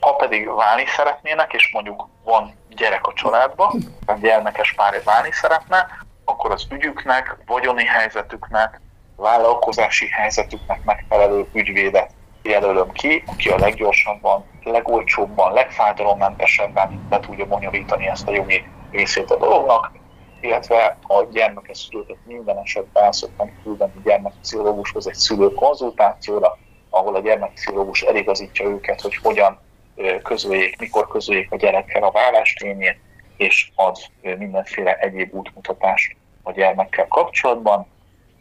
[0.00, 3.70] Ha pedig válni szeretnének, és mondjuk van gyerek a családban,
[4.06, 5.86] a gyermekes pár válni szeretne,
[6.24, 8.80] akkor az ügyüknek, vagyoni helyzetüknek,
[9.16, 12.10] vállalkozási helyzetüknek megfelelő ügyvédet
[12.48, 19.36] jelölöm ki, aki a leggyorsabban, legolcsóbban, legfájdalommentesebben be tudja bonyolítani ezt a jogi részét a
[19.36, 19.92] dolognak,
[20.40, 26.58] illetve a gyermekes szülőket minden esetben szoktam küldeni gyermekpszichológushoz egy szülőkonzultációra,
[26.90, 29.58] ahol a gyermekpszichológus eligazítja őket, hogy hogyan
[30.22, 32.98] közöljék, mikor közöljék a gyerekkel a vállástényét,
[33.36, 37.86] és ad mindenféle egyéb útmutatást a gyermekkel kapcsolatban,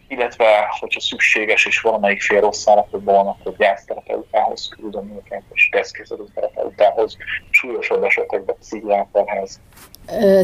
[0.07, 0.45] illetve,
[0.79, 7.17] hogyha szükséges és valamelyik fél rossz állapotban van, akkor gyászterapeutához küldöm őket, és tesztkezelő terapeutához,
[7.49, 9.59] súlyosabb esetekben pszichiáterhez.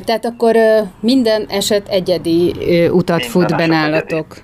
[0.06, 0.56] Tehát akkor
[1.00, 2.50] minden eset egyedi
[2.90, 4.38] utat Minden fut be eset nálatok.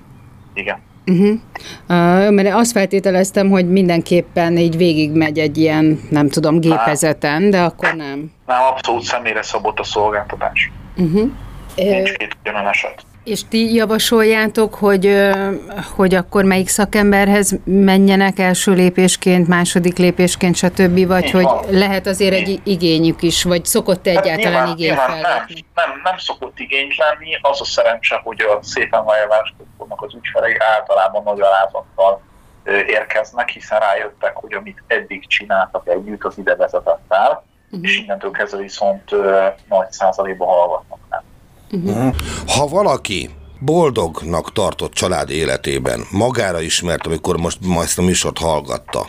[0.54, 0.88] Igen.
[1.06, 1.28] Uh-huh.
[1.28, 7.94] Uh, mert azt feltételeztem, hogy mindenképpen így végigmegy egy ilyen, nem tudom, gépezeten, de akkor
[7.94, 8.32] nem.
[8.46, 10.72] Nem, abszolút személyre szabott a szolgáltatás.
[10.96, 11.30] Uh-huh.
[11.76, 13.02] Nincs két ugyanan eset.
[13.24, 15.30] És ti javasoljátok, hogy,
[15.96, 21.64] hogy akkor melyik szakemberhez menjenek első lépésként, második lépésként, stb., vagy Így hogy van.
[21.70, 26.58] lehet azért egy igényük is, vagy szokott egyáltalán nyilván, igény nyilván nem, nem, nem szokott
[26.58, 32.22] igény lenni, az a szerencse, hogy a szépen vajaváskodnak az ügyfelei általában nagy alázattal
[32.86, 37.88] érkeznek, hiszen rájöttek, hogy amit eddig csináltak együtt, az ide vezetett el, uh-huh.
[37.88, 39.10] és innentől kezdve viszont
[39.68, 40.98] nagy százalékban hallgatnak
[41.86, 42.14] rá.
[42.46, 43.30] Ha valaki
[43.60, 49.06] boldognak tartott család életében, magára ismert, amikor most ma ezt a műsort hallgatta,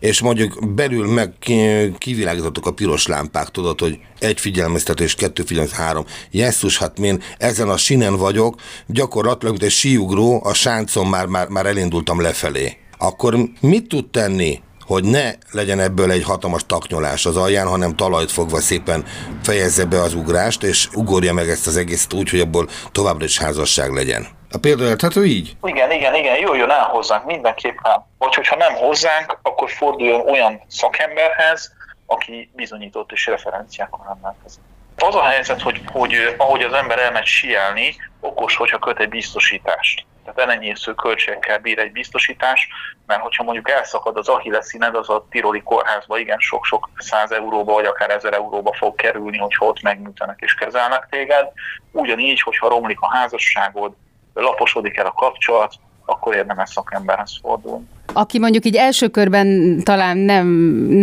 [0.00, 5.86] és mondjuk belül meg ki- kivilágítottuk a piros lámpák, tudod, hogy egy figyelmeztetés, kettő figyelmeztetés,
[5.86, 6.04] három.
[6.30, 8.54] Jesszus, hát én ezen a sinen vagyok,
[8.86, 12.76] gyakorlatilag, mint egy síugró, a sáncon már, már, már elindultam lefelé.
[12.98, 14.60] Akkor mit tud tenni
[14.92, 19.04] hogy ne legyen ebből egy hatalmas taknyolás az alján, hanem talajt fogva szépen
[19.42, 23.38] fejezze be az ugrást, és ugorja meg ezt az egészet úgy, hogy abból továbbra is
[23.38, 24.26] házasság legyen.
[24.50, 25.56] A példa érthető így?
[25.62, 28.06] Igen, igen, igen, jöjjön el hozzánk mindenképpen.
[28.18, 31.72] Vagy hogyha nem hozzánk, akkor forduljon olyan szakemberhez,
[32.06, 34.62] aki bizonyított és referenciákkal rendelkezik.
[34.98, 39.08] Az a helyzet, hogy, hogy eh, ahogy az ember elmegy sielni, okos, hogyha köt egy
[39.08, 40.04] biztosítást.
[40.24, 42.68] Tehát elenyésző költségekkel bír egy biztosítás,
[43.06, 47.84] mert hogyha mondjuk elszakad az ahilleszíned, az a tiroli kórházba igen sok-sok száz euróba, vagy
[47.84, 51.48] akár ezer euróba fog kerülni, hogyha ott megműtenek és kezelnek téged.
[51.90, 53.92] Ugyanígy, hogyha romlik a házasságod,
[54.34, 57.88] laposodik el a kapcsolat, akkor érdemes szakemberhez fordulni.
[58.12, 60.46] Aki mondjuk így első körben talán nem,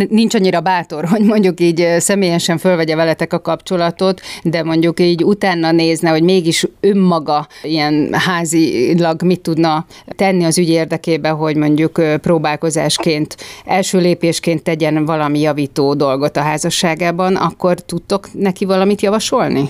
[0.10, 5.72] nincs annyira bátor, hogy mondjuk így személyesen fölvegye veletek a kapcsolatot, de mondjuk így utána
[5.72, 13.36] nézne, hogy mégis önmaga ilyen házilag mit tudna tenni az ügy érdekében, hogy mondjuk próbálkozásként,
[13.66, 19.70] első lépésként tegyen valami javító dolgot a házasságában, akkor tudtok neki valamit javasolni?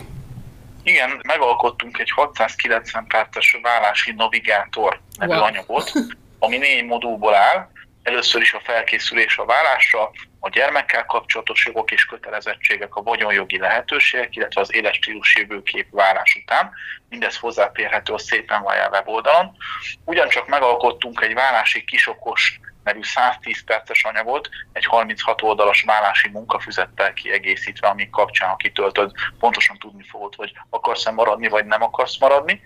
[0.83, 5.43] Igen, megalkottunk egy 690 perces vállási navigátor nevű wow.
[5.43, 5.91] anyagot,
[6.39, 7.67] ami négy modulból áll.
[8.03, 14.35] Először is a felkészülés a vállásra, a gyermekkel kapcsolatos jogok és kötelezettségek, a vagyonjogi lehetőségek,
[14.35, 16.71] illetve az életstílus jövőkép vállás után.
[17.09, 19.57] Mindez hozzáférhető a szépen váljál weboldalon.
[20.05, 27.87] Ugyancsak megalkottunk egy vállási kisokos nevű 110 perces anyagot egy 36 oldalas vállási munkafüzettel kiegészítve,
[27.87, 32.61] ami kapcsán, aki töltöd, pontosan tudni fogod, hogy akarsz-e maradni, vagy nem akarsz maradni.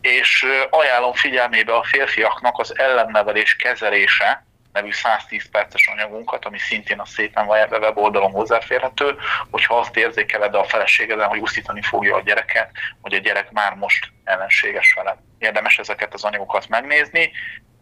[0.00, 4.45] És ajánlom figyelmébe a férfiaknak az ellennevelés kezelése,
[4.76, 9.16] nevű 110 perces anyagunkat, ami szintén a szépen Vajerbe weboldalon hozzáférhető,
[9.50, 12.70] hogyha azt érzékeled a feleségeden, hogy uszítani fogja a gyereket,
[13.00, 15.16] hogy a gyerek már most ellenséges veled.
[15.38, 17.32] Érdemes ezeket az anyagokat megnézni,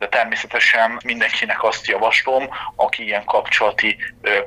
[0.05, 3.97] de természetesen mindenkinek azt javaslom, aki ilyen kapcsolati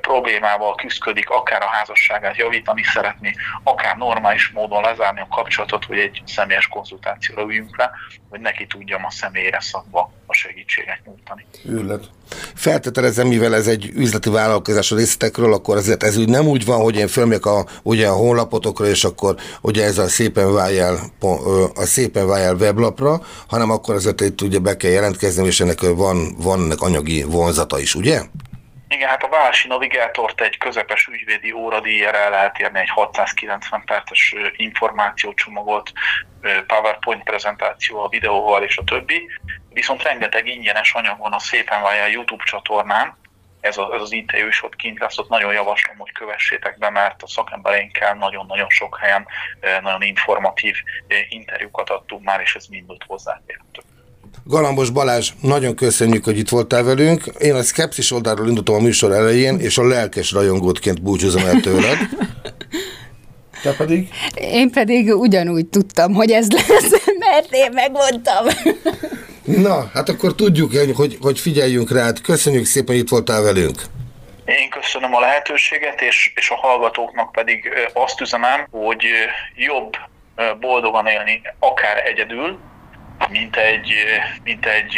[0.01, 3.34] problémával küzdik, akár a házasságát javítani szeretné,
[3.64, 7.91] akár normális módon lezárni a kapcsolatot, hogy egy személyes konzultációra üljünk le,
[8.30, 11.45] hogy neki tudjam a személyre szabva a segítséget nyújtani.
[11.66, 12.03] Őrlet.
[12.55, 16.82] Feltételezem, mivel ez egy üzleti vállalkozás a részletekről, akkor azért ez úgy nem úgy van,
[16.82, 20.99] hogy én fölmegyek a, ugye a honlapotokra, és akkor ugye ez a szépen váljál,
[21.76, 26.36] a szépen váljál weblapra, hanem akkor azért itt ugye be kell jelentkezni, és ennek van,
[26.38, 28.22] van ennek anyagi vonzata is, ugye?
[28.88, 34.36] Igen, hát a válási navigátort egy közepes ügyvédi óradíjára el lehet érni egy 690 perces
[34.56, 35.91] információcsomagot,
[36.68, 39.30] PowerPoint prezentáció a videóval és a többi.
[39.70, 43.18] Viszont rengeteg ingyenes anyag van a Szépen Vájá YouTube csatornán,
[43.60, 46.89] ez, az, ez az interjú is ott kint lesz, ott nagyon javaslom, hogy kövessétek be,
[46.89, 49.28] mert a szakembereinkkel nagyon-nagyon sok helyen
[49.82, 50.76] nagyon informatív
[51.30, 53.82] interjúkat adtunk már, és ez mind ott hozzáférhető.
[54.44, 57.24] Galambos Balázs, nagyon köszönjük, hogy itt voltál velünk.
[57.40, 61.98] Én a szkepszis oldalról indultam a műsor elején, és a lelkes rajongótként búcsúzom el tőled.
[63.64, 64.10] Te pedig?
[64.36, 66.92] Én pedig ugyanúgy tudtam, hogy ez lesz,
[67.30, 68.46] mert én megmondtam.
[69.68, 72.12] Na, hát akkor tudjuk, hogy, hogy figyeljünk rá.
[72.24, 73.82] Köszönjük szépen, hogy itt voltál velünk.
[74.46, 79.04] Én köszönöm a lehetőséget, és, és a hallgatóknak pedig azt üzenem, hogy
[79.56, 79.94] jobb
[80.60, 82.60] boldogan élni akár egyedül,
[83.30, 83.93] mint egy,
[84.43, 84.95] mint egy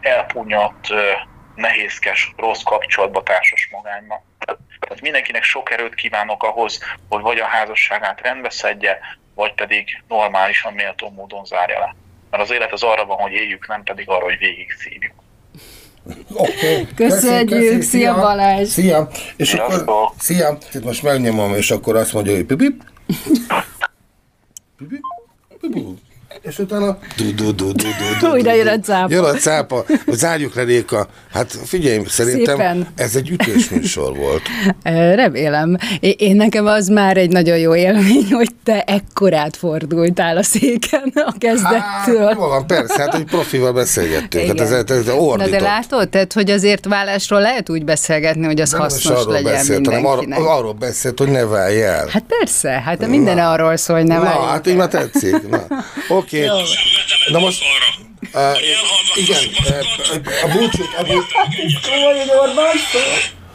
[0.00, 0.88] elpunyadt,
[1.54, 4.24] nehézkes, rossz kapcsolatba társas magányba.
[4.80, 8.98] Tehát mindenkinek sok erőt kívánok ahhoz, hogy vagy a házasságát rendbe szedje,
[9.34, 11.94] vagy pedig normálisan, méltó módon zárja le.
[12.30, 15.14] Mert az élet az arra van, hogy éljük, nem pedig arra, hogy végig szívjuk.
[16.32, 16.86] Okay.
[16.94, 18.68] Köszönjük, köszönjük, szia Balázs!
[18.68, 19.08] Szia!
[19.36, 19.88] És Sziasztok.
[19.88, 20.58] akkor, szia!
[20.72, 22.82] Itt most megnyomom, és akkor azt mondja, hogy pipip.
[24.78, 25.00] Pipip.
[25.60, 25.98] Pipip
[26.40, 29.14] és utána du, du, du, du, du, du, Újra jön a cápa.
[29.14, 31.06] Jön a cápa, zárjuk le Réka.
[31.32, 32.86] Hát figyelj, szerintem Szépen.
[32.96, 34.42] ez egy ütésműsor volt.
[35.22, 35.76] Remélem.
[36.00, 41.34] Én nekem az már egy nagyon jó élmény, hogy te ekkorát fordultál a széken a
[41.38, 42.26] kezdettől.
[42.26, 44.46] Hát, van, persze, hát egy profival beszélgettünk.
[44.46, 45.06] Hát ez, ez, ez
[45.36, 49.52] Na de látod, tehát, hogy azért vállásról lehet úgy beszélgetni, hogy az de hasznos legyen
[49.52, 50.38] beszélt, mindenkinek.
[50.38, 52.06] Arról, arról beszélt, hogy ne válj el.
[52.08, 53.50] Hát persze, hát minden Na.
[53.50, 55.48] arról szól, hogy ne válj Na, hát így már tetszik.
[55.48, 55.66] Na.
[56.22, 56.48] Oké.
[56.48, 56.62] Okay.
[57.28, 57.62] Na most...
[58.34, 58.56] Uh,
[59.14, 59.38] igen,
[60.42, 61.32] a búcsút, a búcsút.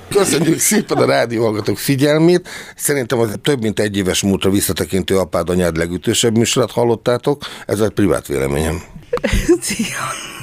[0.09, 2.49] Köszönjük szépen a rádióhallgatók figyelmét.
[2.75, 7.43] Szerintem az több mint egy éves múltra visszatekintő apád anyád legütősebb műsorát hallottátok.
[7.65, 8.83] Ez egy privát véleményem.
[9.61, 10.36] Szia!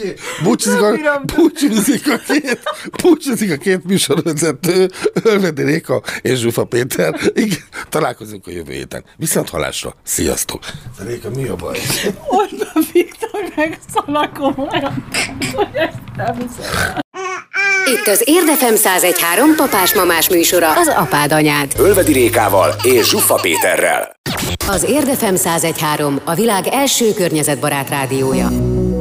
[0.00, 0.42] Oké, okay.
[0.42, 2.60] búcsúzik, a, búcsúzik, a két,
[3.02, 4.90] búcsúzik a két műsorvezető,
[5.22, 7.14] Ölvedi Réka és Zsufa Péter.
[7.34, 9.04] Igen, találkozunk a jövő héten.
[9.16, 9.94] Viszont halásra.
[10.02, 10.62] Sziasztok!
[11.06, 11.78] Réka, mi a baj?
[12.26, 14.68] Orbán Viktor meg szalakom
[17.86, 21.72] Itt az Érdefem 1013 papás-mamás műsora, az apád anyád.
[21.78, 24.16] Ölvedi Rékával és Zsufa Péterrel.
[24.68, 28.48] Az Érdefem 1013 a világ első környezetbarát rádiója.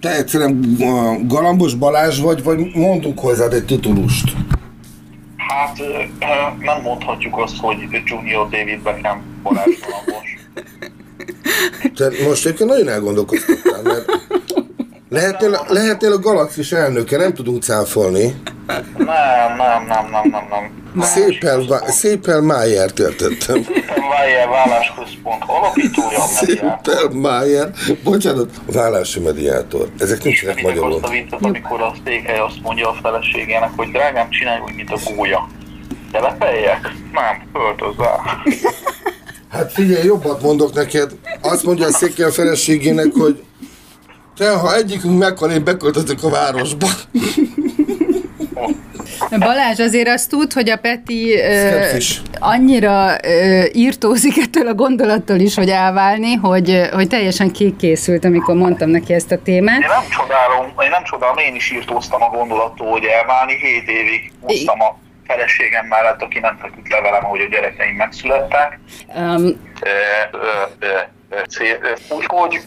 [0.00, 0.76] te egyszerűen
[1.26, 4.32] Galambos Balázs vagy, vagy mondunk hozzád egy titulust?
[5.36, 5.78] Hát
[6.58, 10.36] nem mondhatjuk azt, hogy Junior David Beckham Balázs Galambos.
[11.96, 14.04] Te most egyébként nagyon elgondolkoztattál, mert
[15.08, 18.40] lehetnél, lehetnél a galaxis elnöke, nem tudunk cáfolni.
[18.96, 21.02] Nem, nem, nem, nem, nem, nem.
[21.02, 23.62] Szépen, szépen Májert értettem.
[23.62, 26.26] Szépen Vájer Vállásközpont alapítója, a.
[26.26, 27.70] Szépen Májer,
[28.04, 29.88] bocsánat, vállási mediátor.
[29.98, 30.92] Ezek nincsenek magyarul.
[30.92, 34.90] azt a viccet, amikor a székely azt mondja a feleségének, hogy drágám, csinálj úgy, mint
[34.90, 35.48] a gólya.
[36.12, 36.80] Telepeljek?
[37.12, 38.42] Nem, költözzál.
[39.50, 41.10] Hát figyelj, jobbat mondok neked.
[41.40, 43.42] Azt mondja a székely a feleségének, hogy
[44.38, 46.86] te, ha egyikünk meghal, én beköltözök a városba.
[49.38, 51.96] Balázs azért azt tud, hogy a Peti ö,
[52.38, 58.88] annyira ö, írtózik ettől a gondolattól is, hogy elválni, hogy, hogy teljesen kikészült, amikor mondtam
[58.88, 59.80] neki ezt a témát.
[59.80, 64.32] Én nem csodálom, én nem csodálom, én is írtóztam a gondolattól, hogy elválni, hét évig
[64.40, 68.78] hoztam a feleségem mellett, aki nem feküdt le velem, ahogy a gyerekeim megszülettek.
[69.16, 70.86] Um, Ö, ö, ö,
[72.10, 72.60] Úgyhogy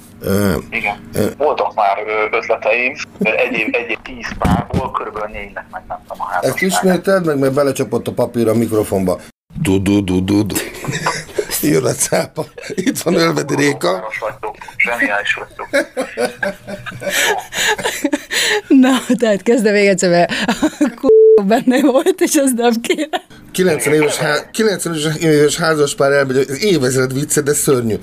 [0.70, 1.10] Igen.
[1.38, 1.98] Voltak már
[2.32, 6.62] ötleteim, egy év, egy év tíz párból, körülbelül négynek megmentem a Ezt házasságot.
[6.62, 9.20] ismételd meg, mert belecsapott a papír a mikrofonba.
[9.62, 10.56] Du-du-du-du-du.
[11.62, 12.46] Jön a cápa.
[12.68, 14.08] Itt van Ölvedi Réka.
[14.78, 15.68] Zseniális vagytok.
[18.68, 20.32] na, tehát kezdem még egyszer, mert
[21.36, 23.22] a benne volt, és az nem kéne.
[23.52, 27.96] 90 éves, há- 90 éves házaspár elmegy, ez évezred vicce, de szörnyű.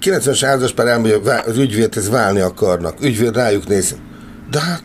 [0.00, 3.02] 90 éves házaspár elmegy a vá- az ügyvédhez válni akarnak.
[3.02, 3.96] Ügyvéd rájuk néz.
[4.50, 4.82] De hát,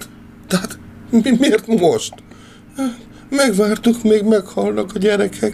[0.48, 0.78] de hát,
[1.10, 2.14] mi, miért most?
[3.30, 5.54] Megvártuk, még meghalnak a gyerekek.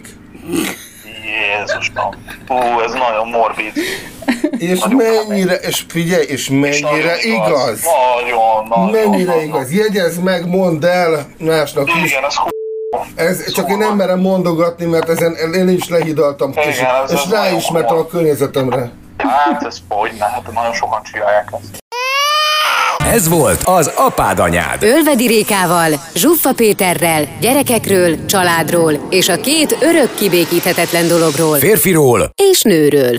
[1.58, 2.14] Jézusom.
[2.46, 3.72] Hú, ez nagyon morbid.
[4.58, 7.80] És Nagyon mennyire, és figyelj, és És mennyire nagyon igaz.
[7.82, 8.90] Nagyon, nagyon.
[8.90, 9.42] Mennyire nagyon.
[9.48, 9.72] igaz.
[9.72, 12.10] Jegyezd meg, mondd el másnak is.
[12.10, 12.48] Igen, ez hú.
[13.14, 16.82] Ez, csak én nem merem mondogatni, mert ezen én is lehidaltam, Igen, és,
[17.12, 18.92] és ráismertem nagyon a környezetemre.
[19.18, 21.80] Hát ez hogy ne, hát nagyon sokan csinálják ezt.
[23.12, 24.82] Ez volt az Apád Anyád.
[24.82, 33.18] Ölvedi Rékával, Zsuffa Péterrel, gyerekekről, családról és a két örök kibékíthetetlen dologról Férfiról és nőről.